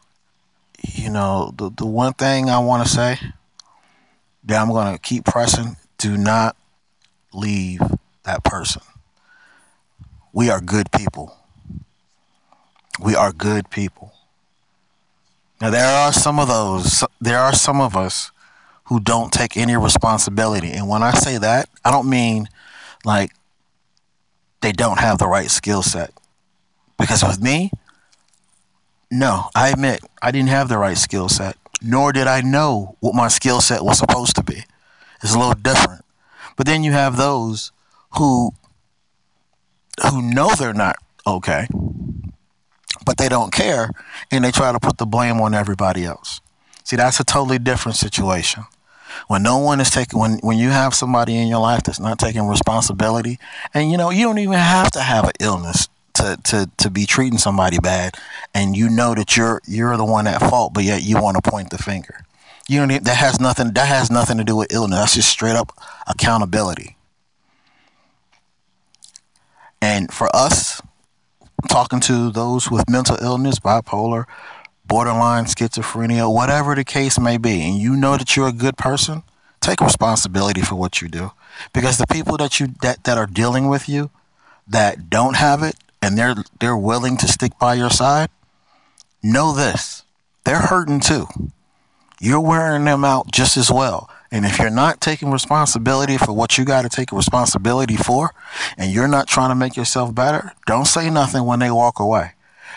you 0.83 1.11
know, 1.11 1.53
the 1.57 1.71
the 1.71 1.87
one 1.87 2.15
thing 2.15 2.51
I 2.51 2.59
want 2.59 2.87
to 2.87 2.93
say 2.93 3.19
that 4.45 4.61
I'm 4.61 4.71
going 4.71 4.93
to 4.93 4.99
keep 4.99 5.25
pressing: 5.25 5.77
do 5.99 6.17
not 6.17 6.57
leave 7.33 7.81
that 8.25 8.43
person. 8.45 8.83
We 10.33 10.51
are 10.51 10.61
good 10.61 10.91
people. 10.91 11.37
We 13.01 13.15
are 13.15 13.33
good 13.33 13.71
people. 13.71 14.13
Now 15.61 15.71
there 15.71 15.87
are 15.87 16.13
some 16.13 16.39
of 16.39 16.49
those. 16.49 17.05
There 17.21 17.39
are 17.39 17.53
some 17.53 17.81
of 17.81 17.97
us 17.97 18.31
who 18.89 19.01
don't 19.01 19.33
take 19.33 19.57
any 19.57 19.77
responsibility. 19.77 20.73
And 20.73 20.89
when 20.89 21.03
I 21.03 21.13
say 21.13 21.39
that, 21.39 21.69
I 21.85 21.91
don't 21.91 22.09
mean 22.09 22.49
like 23.05 23.33
they 24.61 24.73
don't 24.73 24.99
have 24.99 25.19
the 25.19 25.29
right 25.29 25.51
skill 25.51 25.83
set. 25.83 26.13
Because 26.99 27.23
with 27.23 27.41
me, 27.41 27.71
no, 29.11 29.51
I 29.55 29.69
admit 29.69 30.01
I 30.21 30.31
didn't 30.31 30.49
have 30.49 30.69
the 30.69 30.79
right 30.79 30.99
skill 30.99 31.29
set. 31.29 31.57
nor 31.83 32.13
did 32.13 32.27
I 32.27 32.41
know 32.41 32.97
what 33.01 33.15
my 33.15 33.29
skill 33.29 33.61
set 33.61 33.85
was 33.85 33.99
supposed 33.99 34.37
to 34.37 34.43
be. 34.43 34.65
It's 35.23 35.35
a 35.35 35.39
little 35.39 35.55
different. 35.55 36.05
But 36.57 36.67
then 36.67 36.83
you 36.85 36.93
have 36.93 37.17
those 37.17 37.73
who 38.17 38.53
who 40.11 40.23
know 40.23 40.55
they're 40.55 40.73
not 40.73 40.97
okay, 41.27 41.67
but 43.05 43.19
they 43.19 43.29
don't 43.29 43.53
care 43.53 43.91
and 44.31 44.45
they 44.45 44.51
try 44.53 44.73
to 44.73 44.79
put 44.79 44.99
the 44.99 45.07
blame 45.07 45.41
on 45.41 45.55
everybody 45.55 46.05
else. 46.05 46.41
See, 46.85 46.97
that's 46.97 47.21
a 47.21 47.25
totally 47.25 47.59
different 47.59 47.97
situation. 47.97 48.65
When 49.27 49.43
no 49.43 49.59
one 49.59 49.81
is 49.81 49.91
taking 49.91 50.19
when 50.19 50.39
when 50.39 50.59
you 50.59 50.71
have 50.71 50.95
somebody 50.95 51.37
in 51.37 51.49
your 51.49 51.61
life 51.61 51.83
that's 51.83 52.01
not 52.01 52.19
taking 52.19 52.47
responsibility, 52.47 53.39
and 53.75 53.91
you 53.91 53.99
know, 53.99 54.11
you 54.11 54.25
don't 54.25 54.39
even 54.39 54.55
have 54.55 54.91
to 54.93 55.01
have 55.01 55.25
an 55.25 55.33
illness 55.41 55.89
to, 56.15 56.37
to, 56.45 56.71
to 56.79 56.91
be 56.91 57.07
treating 57.07 57.39
somebody 57.39 57.79
bad 57.79 58.15
and 58.53 58.77
you 58.77 58.89
know 58.89 59.15
that 59.15 59.37
you're 59.37 59.61
you're 59.67 59.97
the 59.97 60.05
one 60.05 60.27
at 60.27 60.41
fault, 60.41 60.75
but 60.75 60.85
yet 60.85 61.03
you 61.03 61.21
want 61.21 61.43
to 61.43 61.51
point 61.51 61.71
the 61.71 61.79
finger. 61.79 62.25
You 62.69 62.85
don't 62.85 63.05
that 63.05 63.17
has 63.17 63.41
nothing 63.41 63.73
that 63.73 63.89
has 63.89 64.11
nothing 64.11 64.37
to 64.39 64.45
do 64.45 64.57
with 64.57 64.73
illness. 64.73 64.99
That's 64.99 65.15
just 65.15 65.29
straight 65.31 65.57
up 65.57 65.73
accountability. 66.07 66.97
And 69.81 70.13
for 70.13 70.35
us, 70.35 70.83
talking 71.69 72.01
to 72.01 72.31
those 72.31 72.71
with 72.71 72.89
mental 72.91 73.17
illness, 73.23 73.59
bipolar, 73.59 74.27
borderline 74.89 75.45
schizophrenia, 75.45 76.33
whatever 76.33 76.75
the 76.75 76.85
case 76.85 77.19
may 77.19 77.37
be, 77.37 77.63
and 77.63 77.77
you 77.77 77.95
know 77.95 78.17
that 78.17 78.35
you're 78.35 78.49
a 78.49 78.53
good 78.53 78.77
person, 78.77 79.23
take 79.61 79.81
responsibility 79.81 80.63
for 80.63 80.75
what 80.75 81.01
you 81.01 81.09
do. 81.09 81.33
Because 81.73 81.99
the 81.99 82.07
people 82.07 82.37
that 82.39 82.59
you 82.59 82.69
that, 82.83 83.05
that 83.05 83.19
are 83.19 83.27
dealing 83.27 83.69
with 83.69 83.89
you 83.89 84.11
that 84.67 85.11
don't 85.11 85.37
have 85.37 85.63
it 85.63 85.77
and 86.01 86.17
they're 86.17 86.37
they're 86.61 86.77
willing 86.77 87.17
to 87.19 87.29
stick 87.29 87.59
by 87.59 87.75
your 87.75 87.91
side, 87.91 88.31
know 89.23 89.53
this. 89.53 90.05
They're 90.45 90.61
hurting 90.61 91.01
too. 91.01 91.27
You're 92.21 92.41
wearing 92.41 92.85
them 92.85 93.05
out 93.05 93.31
just 93.31 93.57
as 93.57 93.71
well. 93.71 94.11
And 94.31 94.45
if 94.45 94.59
you're 94.59 94.71
not 94.71 95.01
taking 95.01 95.31
responsibility 95.31 96.19
for 96.19 96.33
what 96.33 96.59
you 96.59 96.65
got 96.65 96.83
to 96.83 96.89
take 96.89 97.13
responsibility 97.13 97.97
for, 97.97 98.35
and 98.77 98.93
you're 98.93 99.09
not 99.09 99.27
trying 99.27 99.51
to 99.51 99.55
make 99.55 99.77
yourself 99.77 100.15
better, 100.15 100.53
don't 100.67 100.85
say 100.87 101.09
nothing 101.09 101.45
when 101.45 101.61
they 101.61 101.71
walk 101.71 101.99
away. 101.99 102.33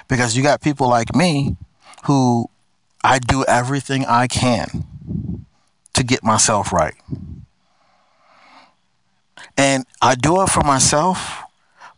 Because 0.07 0.37
you 0.37 0.43
got 0.43 0.61
people 0.61 0.89
like 0.89 1.13
me 1.13 1.57
who 2.03 2.49
I 3.03 3.19
do 3.19 3.43
everything 3.45 4.05
I 4.05 4.27
can 4.27 5.45
to 5.93 6.03
get 6.03 6.23
myself 6.23 6.71
right. 6.71 6.95
And 9.57 9.85
I 10.01 10.15
do 10.15 10.41
it 10.41 10.49
for 10.49 10.61
myself 10.63 11.43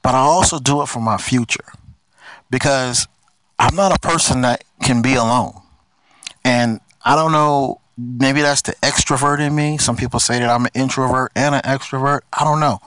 but 0.04 0.14
I 0.14 0.20
also 0.20 0.60
do 0.60 0.84
it 0.84 0.88
for 0.88 1.00
my 1.00 1.18
future 1.18 1.66
because 2.52 3.08
I'm 3.58 3.76
not 3.76 3.96
a 3.96 4.00
person 4.00 4.42
that 4.42 4.64
can 4.84 5.02
be 5.02 5.16
alone. 5.16 5.60
And 6.44 6.82
I 7.04 7.16
don't 7.16 7.32
know, 7.32 7.80
maybe 7.98 8.42
that's 8.42 8.62
the 8.62 8.74
extrovert 8.84 9.40
in 9.40 9.56
me. 9.56 9.78
Some 9.78 9.96
people 9.96 10.20
say 10.20 10.40
that 10.40 10.50
I'm 10.50 10.66
an 10.66 10.72
introvert 10.76 11.32
and 11.36 11.56
an 11.56 11.62
extrovert. 11.62 12.22
I 12.38 12.44
don't 12.44 12.60
know. 12.60 12.80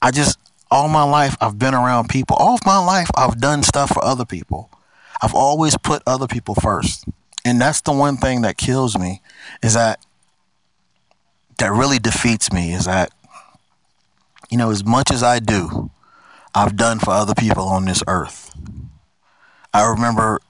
I 0.00 0.10
just, 0.10 0.38
all 0.70 0.88
my 0.88 1.04
life, 1.04 1.36
I've 1.40 1.58
been 1.58 1.74
around 1.74 2.08
people. 2.08 2.36
All 2.36 2.58
my 2.64 2.78
life, 2.78 3.10
I've 3.14 3.38
done 3.38 3.62
stuff 3.62 3.90
for 3.90 4.02
other 4.02 4.24
people. 4.24 4.70
I've 5.24 5.34
always 5.34 5.74
put 5.78 6.02
other 6.06 6.26
people 6.26 6.54
first. 6.54 7.06
And 7.46 7.58
that's 7.58 7.80
the 7.80 7.92
one 7.92 8.18
thing 8.18 8.42
that 8.42 8.58
kills 8.58 8.98
me 8.98 9.22
is 9.62 9.72
that, 9.72 10.04
that 11.58 11.72
really 11.72 11.98
defeats 11.98 12.52
me 12.52 12.74
is 12.74 12.84
that, 12.84 13.10
you 14.50 14.58
know, 14.58 14.70
as 14.70 14.84
much 14.84 15.10
as 15.10 15.22
I 15.22 15.38
do, 15.38 15.90
I've 16.54 16.76
done 16.76 16.98
for 16.98 17.12
other 17.12 17.34
people 17.34 17.64
on 17.64 17.86
this 17.86 18.02
earth. 18.06 18.54
I 19.72 19.88
remember 19.88 20.42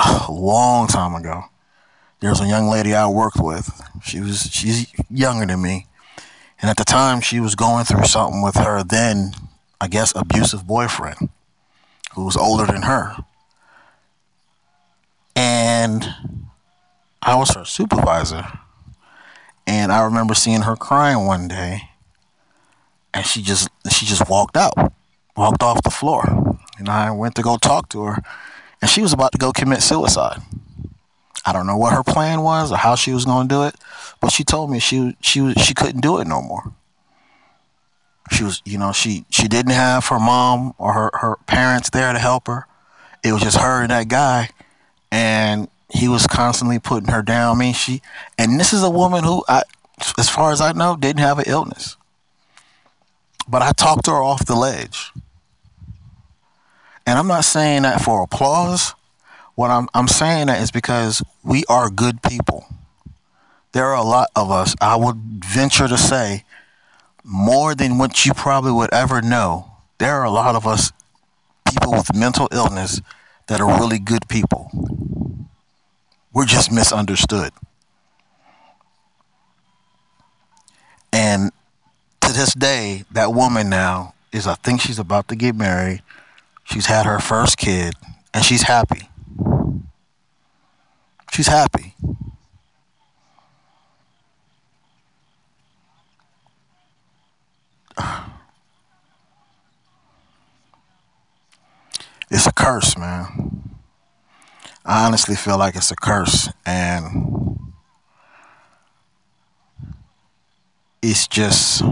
a 0.00 0.26
long 0.32 0.88
time 0.88 1.14
ago, 1.14 1.44
there 2.18 2.30
was 2.30 2.40
a 2.40 2.48
young 2.48 2.66
lady 2.66 2.94
I 2.94 3.06
worked 3.06 3.38
with. 3.40 3.70
She 4.02 4.18
was 4.18 4.50
she's 4.50 4.92
younger 5.08 5.46
than 5.46 5.62
me. 5.62 5.86
And 6.60 6.68
at 6.68 6.76
the 6.76 6.84
time 6.84 7.20
she 7.20 7.38
was 7.38 7.54
going 7.54 7.84
through 7.84 8.06
something 8.06 8.42
with 8.42 8.56
her 8.56 8.82
then, 8.82 9.30
I 9.80 9.86
guess, 9.86 10.12
abusive 10.16 10.66
boyfriend 10.66 11.28
who 12.14 12.24
was 12.24 12.36
older 12.36 12.66
than 12.66 12.82
her. 12.82 13.14
And 15.38 16.04
I 17.22 17.36
was 17.36 17.54
her 17.54 17.64
supervisor. 17.64 18.44
And 19.66 19.92
I 19.92 20.02
remember 20.02 20.34
seeing 20.34 20.62
her 20.62 20.76
crying 20.76 21.26
one 21.26 21.46
day 21.46 21.82
and 23.14 23.26
she 23.26 23.42
just 23.42 23.68
she 23.90 24.06
just 24.06 24.28
walked 24.28 24.56
out 24.56 24.74
walked 25.36 25.62
off 25.62 25.82
the 25.82 25.90
floor. 25.90 26.56
And 26.78 26.88
I 26.88 27.10
went 27.10 27.34
to 27.36 27.42
go 27.42 27.56
talk 27.56 27.88
to 27.90 28.04
her, 28.04 28.22
and 28.80 28.90
she 28.90 29.00
was 29.00 29.12
about 29.12 29.32
to 29.32 29.38
go 29.38 29.52
commit 29.52 29.82
suicide. 29.82 30.40
I 31.44 31.52
don't 31.52 31.66
know 31.66 31.76
what 31.76 31.92
her 31.92 32.02
plan 32.02 32.42
was 32.42 32.70
or 32.70 32.76
how 32.76 32.94
she 32.94 33.12
was 33.12 33.24
going 33.24 33.48
to 33.48 33.54
do 33.54 33.62
it, 33.64 33.74
but 34.20 34.30
she 34.30 34.44
told 34.44 34.70
me 34.70 34.78
she 34.78 35.16
she 35.20 35.54
she 35.54 35.74
couldn't 35.74 36.02
do 36.02 36.18
it 36.18 36.26
no 36.26 36.42
more. 36.42 36.72
She 38.30 38.44
was, 38.44 38.60
you 38.64 38.78
know, 38.78 38.92
she 38.92 39.24
she 39.30 39.48
didn't 39.48 39.72
have 39.72 40.06
her 40.08 40.20
mom 40.20 40.74
or 40.78 40.92
her 40.92 41.10
her 41.14 41.36
parents 41.46 41.90
there 41.90 42.12
to 42.12 42.18
help 42.18 42.46
her. 42.46 42.66
It 43.24 43.32
was 43.32 43.42
just 43.42 43.56
her 43.56 43.82
and 43.82 43.90
that 43.90 44.08
guy, 44.08 44.50
and 45.10 45.68
he 45.90 46.08
was 46.08 46.26
constantly 46.26 46.78
putting 46.78 47.10
her 47.10 47.22
down. 47.22 47.56
I 47.56 47.58
mean, 47.58 47.74
she 47.74 48.02
and 48.38 48.58
this 48.58 48.72
is 48.72 48.82
a 48.82 48.90
woman 48.90 49.24
who, 49.24 49.44
I, 49.48 49.62
as 50.18 50.28
far 50.28 50.52
as 50.52 50.60
I 50.60 50.72
know, 50.72 50.96
didn't 50.96 51.20
have 51.20 51.38
an 51.38 51.44
illness. 51.46 51.96
But 53.48 53.62
I 53.62 53.72
talked 53.72 54.06
her 54.06 54.22
off 54.22 54.44
the 54.44 54.54
ledge. 54.54 55.10
And 57.06 57.18
I'm 57.18 57.26
not 57.26 57.44
saying 57.44 57.82
that 57.82 58.02
for 58.02 58.22
applause. 58.22 58.94
What 59.54 59.70
I'm 59.70 59.88
I'm 59.94 60.08
saying 60.08 60.48
that 60.48 60.60
is 60.60 60.70
because 60.70 61.22
we 61.42 61.64
are 61.68 61.88
good 61.90 62.22
people. 62.22 62.66
There 63.72 63.86
are 63.86 63.96
a 63.96 64.02
lot 64.02 64.28
of 64.36 64.50
us, 64.50 64.74
I 64.80 64.96
would 64.96 65.16
venture 65.44 65.88
to 65.88 65.98
say, 65.98 66.44
more 67.24 67.74
than 67.74 67.98
what 67.98 68.24
you 68.24 68.32
probably 68.34 68.72
would 68.72 68.92
ever 68.92 69.20
know. 69.20 69.70
There 69.98 70.14
are 70.14 70.24
a 70.24 70.30
lot 70.30 70.54
of 70.54 70.66
us 70.66 70.92
people 71.70 71.92
with 71.92 72.14
mental 72.14 72.48
illness 72.52 73.00
that 73.48 73.60
are 73.60 73.80
really 73.80 73.98
good 73.98 74.28
people. 74.28 74.70
We're 76.32 76.46
just 76.46 76.70
misunderstood. 76.70 77.52
And 81.12 81.50
to 82.20 82.32
this 82.32 82.54
day, 82.54 83.04
that 83.10 83.32
woman 83.32 83.70
now 83.70 84.14
is 84.30 84.46
I 84.46 84.54
think 84.54 84.80
she's 84.80 84.98
about 84.98 85.28
to 85.28 85.36
get 85.36 85.56
married 85.56 86.02
She's 86.70 86.86
had 86.86 87.06
her 87.06 87.18
first 87.18 87.56
kid 87.56 87.94
and 88.34 88.44
she's 88.44 88.62
happy. 88.62 89.08
She's 91.32 91.46
happy. 91.46 91.94
It's 102.30 102.46
a 102.46 102.52
curse, 102.68 102.98
man. 102.98 103.62
I 104.84 105.06
honestly 105.06 105.34
feel 105.36 105.56
like 105.56 105.74
it's 105.74 105.90
a 105.90 105.96
curse 105.96 106.50
and 106.66 107.72
it's 111.00 111.26
just 111.28 111.82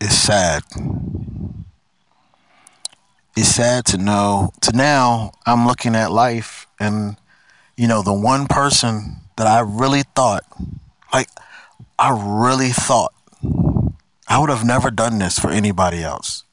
it's 0.00 0.14
sad. 0.14 0.62
It's 3.36 3.48
sad 3.48 3.86
to 3.86 3.98
know 3.98 4.52
to 4.60 4.70
now 4.70 5.32
I'm 5.44 5.66
looking 5.66 5.96
at 5.96 6.12
life 6.12 6.68
and 6.78 7.16
you 7.76 7.88
know 7.88 8.02
the 8.02 8.14
one 8.14 8.46
person 8.46 9.16
that 9.36 9.48
I 9.48 9.62
really 9.62 10.04
thought 10.14 10.44
like 11.12 11.28
I 11.98 12.10
really 12.16 12.70
thought 12.70 13.12
I 14.28 14.38
would 14.38 14.50
have 14.50 14.64
never 14.64 14.90
done 14.90 15.18
this 15.18 15.38
for 15.38 15.50
anybody 15.50 16.02
else. 16.02 16.44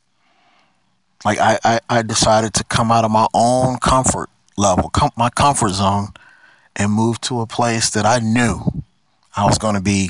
Like 1.26 1.39
I, 1.39 1.57
I, 1.63 1.80
I 1.89 2.01
decided 2.01 2.53
to 2.55 2.63
come 2.65 2.91
out 2.91 3.05
of 3.05 3.11
my 3.11 3.28
own 3.34 3.78
comfort 3.78 4.30
level, 4.57 4.89
com- 4.89 5.11
my 5.15 5.30
comfort 5.30 5.69
zone, 5.69 6.09
and 6.76 6.91
move 6.91 7.21
to 7.21 7.41
a 7.41 7.47
place 7.47 7.89
that 7.91 8.05
I 8.05 8.19
knew 8.19 8.84
I 9.36 9.45
was 9.45 9.57
going 9.57 9.76
to 9.76 9.82
be, 9.82 10.09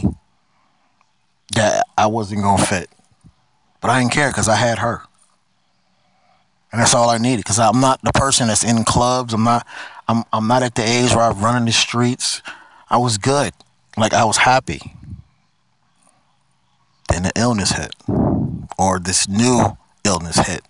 that 1.56 1.86
I 1.98 2.08
wasn't 2.08 2.42
going 2.42 2.58
to 2.58 2.66
fit. 2.66 2.90
But 3.80 3.92
I 3.92 4.00
didn't 4.00 4.14
care 4.14 4.30
because 4.30 4.50
I 4.50 4.56
had 4.56 4.80
her. 4.80 5.04
And 6.72 6.82
that's 6.82 6.96
all 6.96 7.10
I 7.10 7.20
needed 7.20 7.44
because 7.44 7.60
I'm 7.60 7.80
not 7.80 8.02
the 8.02 8.12
person 8.12 8.48
that's 8.48 8.64
in 8.64 8.84
clubs. 8.84 9.34
I'm 9.34 9.44
not 9.44 9.68
I'm 10.08 10.24
I'm 10.34 10.48
not 10.48 10.64
at 10.64 10.74
the 10.74 10.84
age 10.84 11.14
where 11.14 11.26
I'm 11.26 11.40
running 11.40 11.66
the 11.66 11.72
streets. 11.72 12.42
I 12.90 12.98
was 12.98 13.20
good. 13.20 13.54
Like 13.96 14.14
I 14.14 14.26
was 14.26 14.38
happy. 14.38 14.96
Then 17.14 17.22
the 17.22 17.32
illness 17.36 17.72
hit. 17.74 17.94
Or 18.76 18.98
this 18.98 19.30
new 19.30 19.78
illness 20.04 20.38
hit. 20.38 20.64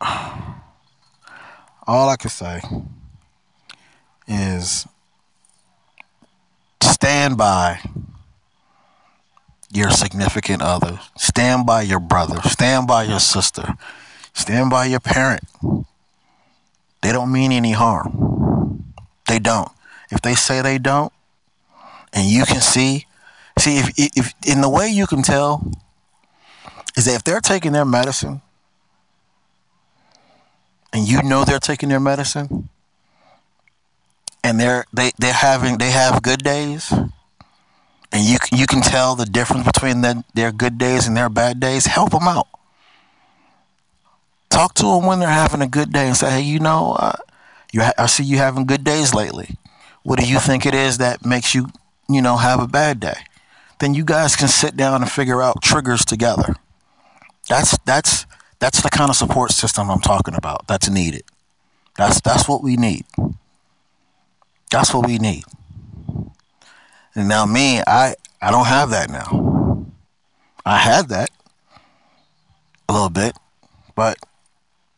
All 1.84 2.08
I 2.08 2.14
can 2.16 2.30
say 2.30 2.60
is 4.28 4.86
stand 6.80 7.36
by 7.36 7.80
your 9.72 9.90
significant 9.90 10.62
other. 10.62 11.00
Stand 11.16 11.66
by 11.66 11.82
your 11.82 11.98
brother. 11.98 12.40
Stand 12.42 12.86
by 12.86 13.02
your 13.02 13.18
sister. 13.18 13.74
Stand 14.32 14.70
by 14.70 14.84
your 14.84 15.00
parent. 15.00 15.42
They 17.02 17.10
don't 17.10 17.32
mean 17.32 17.50
any 17.50 17.72
harm. 17.72 18.94
They 19.26 19.40
don't. 19.40 19.72
If 20.12 20.22
they 20.22 20.36
say 20.36 20.62
they 20.62 20.78
don't, 20.78 21.12
and 22.12 22.26
you 22.28 22.44
can 22.44 22.60
see, 22.60 23.06
see 23.58 23.78
if 23.78 23.92
if 23.96 24.34
in 24.46 24.60
the 24.60 24.68
way 24.68 24.88
you 24.88 25.06
can 25.06 25.22
tell 25.22 25.72
is 26.96 27.06
that 27.06 27.14
if 27.14 27.24
they're 27.24 27.40
taking 27.40 27.72
their 27.72 27.84
medicine 27.84 28.42
and 30.92 31.08
you 31.08 31.22
know 31.22 31.44
they're 31.44 31.58
taking 31.58 31.88
their 31.88 32.00
medicine 32.00 32.68
and 34.44 34.60
they're 34.60 34.84
they 34.92 35.12
they're 35.18 35.32
having 35.32 35.78
they 35.78 35.90
have 35.90 36.22
good 36.22 36.42
days 36.42 36.92
and 38.12 38.24
you 38.24 38.36
you 38.52 38.66
can 38.66 38.82
tell 38.82 39.14
the 39.16 39.24
difference 39.24 39.64
between 39.64 40.02
the, 40.02 40.22
their 40.34 40.52
good 40.52 40.78
days 40.78 41.06
and 41.06 41.16
their 41.16 41.28
bad 41.28 41.60
days 41.60 41.86
help 41.86 42.10
them 42.10 42.28
out. 42.28 42.46
Talk 44.50 44.74
to 44.74 44.82
them 44.82 45.06
when 45.06 45.18
they're 45.20 45.28
having 45.30 45.62
a 45.62 45.66
good 45.68 45.92
day 45.92 46.06
and 46.06 46.16
say 46.16 46.30
hey 46.30 46.42
you 46.42 46.58
know 46.60 46.96
uh, 46.98 47.16
you 47.72 47.80
ha- 47.80 47.94
I 47.96 48.06
see 48.06 48.24
you 48.24 48.36
having 48.36 48.66
good 48.66 48.84
days 48.84 49.14
lately. 49.14 49.56
What 50.02 50.18
do 50.18 50.26
you 50.26 50.38
think 50.40 50.66
it 50.66 50.74
is 50.74 50.98
that 50.98 51.24
makes 51.24 51.54
you 51.54 51.68
you 52.08 52.22
know 52.22 52.36
have 52.36 52.60
a 52.60 52.68
bad 52.68 53.00
day 53.00 53.18
then 53.78 53.94
you 53.94 54.04
guys 54.04 54.36
can 54.36 54.48
sit 54.48 54.76
down 54.76 55.02
and 55.02 55.10
figure 55.10 55.42
out 55.42 55.62
triggers 55.62 56.04
together 56.04 56.54
that's 57.48 57.76
that's 57.84 58.26
that's 58.62 58.80
the 58.80 58.90
kind 58.90 59.10
of 59.10 59.16
support 59.16 59.50
system 59.50 59.90
I'm 59.90 60.00
talking 60.00 60.36
about. 60.36 60.68
That's 60.68 60.88
needed. 60.88 61.24
That's 61.96 62.20
that's 62.20 62.48
what 62.48 62.62
we 62.62 62.76
need. 62.76 63.04
That's 64.70 64.94
what 64.94 65.04
we 65.04 65.18
need. 65.18 65.42
And 67.16 67.28
now 67.28 67.44
me, 67.44 67.82
I 67.84 68.14
I 68.40 68.52
don't 68.52 68.66
have 68.66 68.90
that 68.90 69.10
now. 69.10 69.84
I 70.64 70.78
had 70.78 71.08
that 71.08 71.30
a 72.88 72.92
little 72.92 73.10
bit, 73.10 73.36
but 73.96 74.16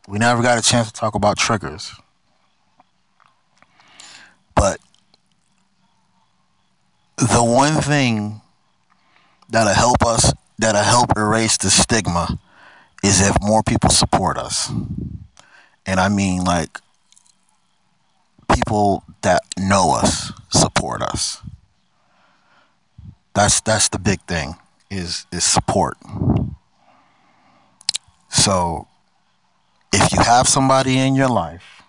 we 0.06 0.18
never 0.18 0.42
got 0.42 0.58
a 0.58 0.62
chance 0.62 0.88
to 0.88 0.92
talk 0.92 1.14
about 1.14 1.38
triggers. 1.38 1.94
But 4.54 4.78
the 7.28 7.44
one 7.44 7.80
thing 7.80 8.40
that'll 9.48 9.74
help 9.74 10.04
us, 10.04 10.32
that'll 10.58 10.82
help 10.82 11.16
erase 11.16 11.56
the 11.56 11.70
stigma 11.70 12.38
is 13.02 13.20
if 13.20 13.36
more 13.42 13.62
people 13.62 13.90
support 13.90 14.38
us. 14.38 14.70
And 15.86 16.00
I 16.00 16.08
mean 16.08 16.44
like 16.44 16.80
people 18.54 19.04
that 19.22 19.42
know 19.58 19.94
us 19.94 20.32
support 20.50 21.02
us. 21.02 21.42
That's 23.34 23.60
that's 23.60 23.88
the 23.88 23.98
big 23.98 24.20
thing 24.22 24.54
is 24.90 25.26
is 25.32 25.44
support. 25.44 25.96
So 28.28 28.86
if 29.92 30.12
you 30.12 30.20
have 30.20 30.48
somebody 30.48 30.98
in 30.98 31.14
your 31.14 31.28
life 31.28 31.82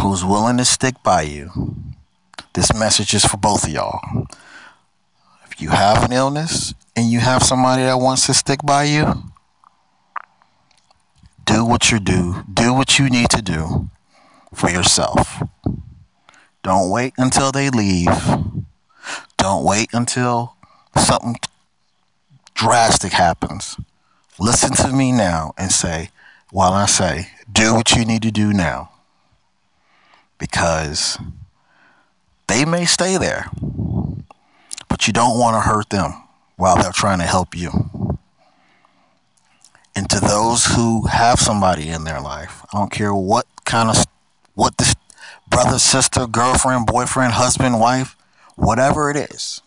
who's 0.00 0.24
willing 0.24 0.56
to 0.58 0.64
stick 0.64 0.94
by 1.02 1.22
you, 1.22 1.50
this 2.54 2.72
message 2.72 3.14
is 3.14 3.24
for 3.24 3.36
both 3.36 3.64
of 3.64 3.70
y'all. 3.70 4.26
If 5.50 5.60
you 5.60 5.70
have 5.70 6.04
an 6.04 6.12
illness 6.12 6.74
and 6.96 7.10
you 7.10 7.20
have 7.20 7.42
somebody 7.42 7.82
that 7.82 7.98
wants 7.98 8.26
to 8.26 8.34
stick 8.34 8.60
by 8.64 8.84
you, 8.84 9.24
do 11.44 11.64
what 11.64 11.90
you 11.90 12.00
do. 12.00 12.44
Do 12.52 12.72
what 12.72 12.98
you 12.98 13.10
need 13.10 13.30
to 13.30 13.42
do 13.42 13.90
for 14.54 14.70
yourself. 14.70 15.42
Don't 16.62 16.90
wait 16.90 17.12
until 17.18 17.52
they 17.52 17.70
leave. 17.70 18.08
Don't 19.36 19.64
wait 19.64 19.90
until 19.92 20.56
something 20.96 21.36
drastic 22.54 23.12
happens. 23.12 23.76
Listen 24.38 24.72
to 24.72 24.92
me 24.92 25.12
now 25.12 25.52
and 25.58 25.70
say, 25.70 26.10
while 26.50 26.72
I 26.72 26.86
say, 26.86 27.28
do 27.52 27.74
what 27.74 27.92
you 27.92 28.04
need 28.04 28.22
to 28.22 28.30
do 28.30 28.52
now. 28.52 28.90
Because 30.38 31.18
they 32.46 32.64
may 32.64 32.84
stay 32.84 33.16
there, 33.16 33.46
but 34.88 35.06
you 35.06 35.12
don't 35.12 35.38
want 35.38 35.56
to 35.56 35.60
hurt 35.60 35.90
them 35.90 36.12
while 36.56 36.76
they're 36.76 36.92
trying 36.92 37.18
to 37.18 37.24
help 37.24 37.56
you 37.56 38.18
and 39.96 40.08
to 40.10 40.20
those 40.20 40.66
who 40.66 41.06
have 41.06 41.38
somebody 41.38 41.88
in 41.88 42.04
their 42.04 42.20
life. 42.20 42.64
I 42.72 42.78
don't 42.78 42.92
care 42.92 43.14
what 43.14 43.46
kind 43.64 43.88
of 43.88 44.04
what 44.54 44.76
this 44.78 44.94
brother, 45.48 45.78
sister, 45.78 46.26
girlfriend, 46.26 46.86
boyfriend, 46.86 47.34
husband, 47.34 47.80
wife, 47.80 48.16
whatever 48.56 49.10
it 49.10 49.16
is. 49.16 49.62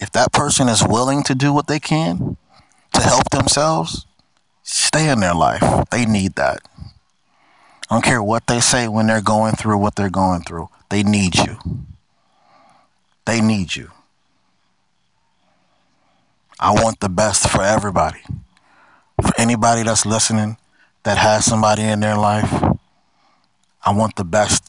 If 0.00 0.12
that 0.12 0.32
person 0.32 0.68
is 0.68 0.86
willing 0.86 1.22
to 1.24 1.34
do 1.34 1.52
what 1.52 1.66
they 1.66 1.80
can 1.80 2.36
to 2.94 3.00
help 3.00 3.30
themselves, 3.30 4.06
stay 4.62 5.10
in 5.10 5.20
their 5.20 5.34
life. 5.34 5.62
They 5.90 6.06
need 6.06 6.34
that. 6.36 6.60
I 7.90 7.94
don't 7.94 8.04
care 8.04 8.22
what 8.22 8.46
they 8.46 8.60
say 8.60 8.86
when 8.86 9.06
they're 9.06 9.22
going 9.22 9.54
through 9.54 9.78
what 9.78 9.96
they're 9.96 10.10
going 10.10 10.42
through. 10.42 10.68
They 10.90 11.02
need 11.02 11.36
you. 11.36 11.58
They 13.28 13.40
need 13.40 13.76
you. 13.76 13.92
I 16.58 16.72
want 16.72 16.98
the 16.98 17.08
best 17.08 17.48
for 17.48 17.62
everybody 17.62 18.20
for 19.22 19.32
anybody 19.38 19.82
that's 19.82 20.06
listening 20.06 20.56
that 21.02 21.18
has 21.18 21.44
somebody 21.44 21.82
in 21.82 22.00
their 22.00 22.16
life, 22.16 22.52
I 23.84 23.92
want 23.92 24.16
the 24.16 24.24
best. 24.24 24.64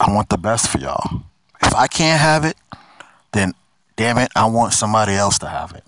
I 0.00 0.12
want 0.12 0.28
the 0.28 0.38
best 0.38 0.68
for 0.68 0.78
y'all. 0.78 1.22
If 1.62 1.74
I 1.74 1.86
can't 1.86 2.20
have 2.20 2.44
it, 2.44 2.56
then 3.32 3.54
damn 3.96 4.18
it, 4.18 4.30
I 4.34 4.46
want 4.46 4.72
somebody 4.72 5.12
else 5.12 5.38
to 5.40 5.48
have 5.48 5.72
it. 5.72 5.84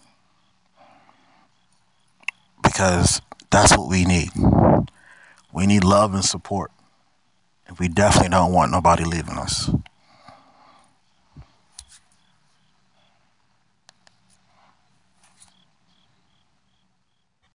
Because 2.62 3.20
that's 3.50 3.76
what 3.76 3.88
we 3.88 4.04
need. 4.04 4.30
We 5.52 5.66
need 5.66 5.84
love 5.84 6.14
and 6.14 6.24
support. 6.24 6.70
And 7.66 7.78
we 7.78 7.88
definitely 7.88 8.30
don't 8.30 8.52
want 8.52 8.72
nobody 8.72 9.04
leaving 9.04 9.36
us. 9.36 9.70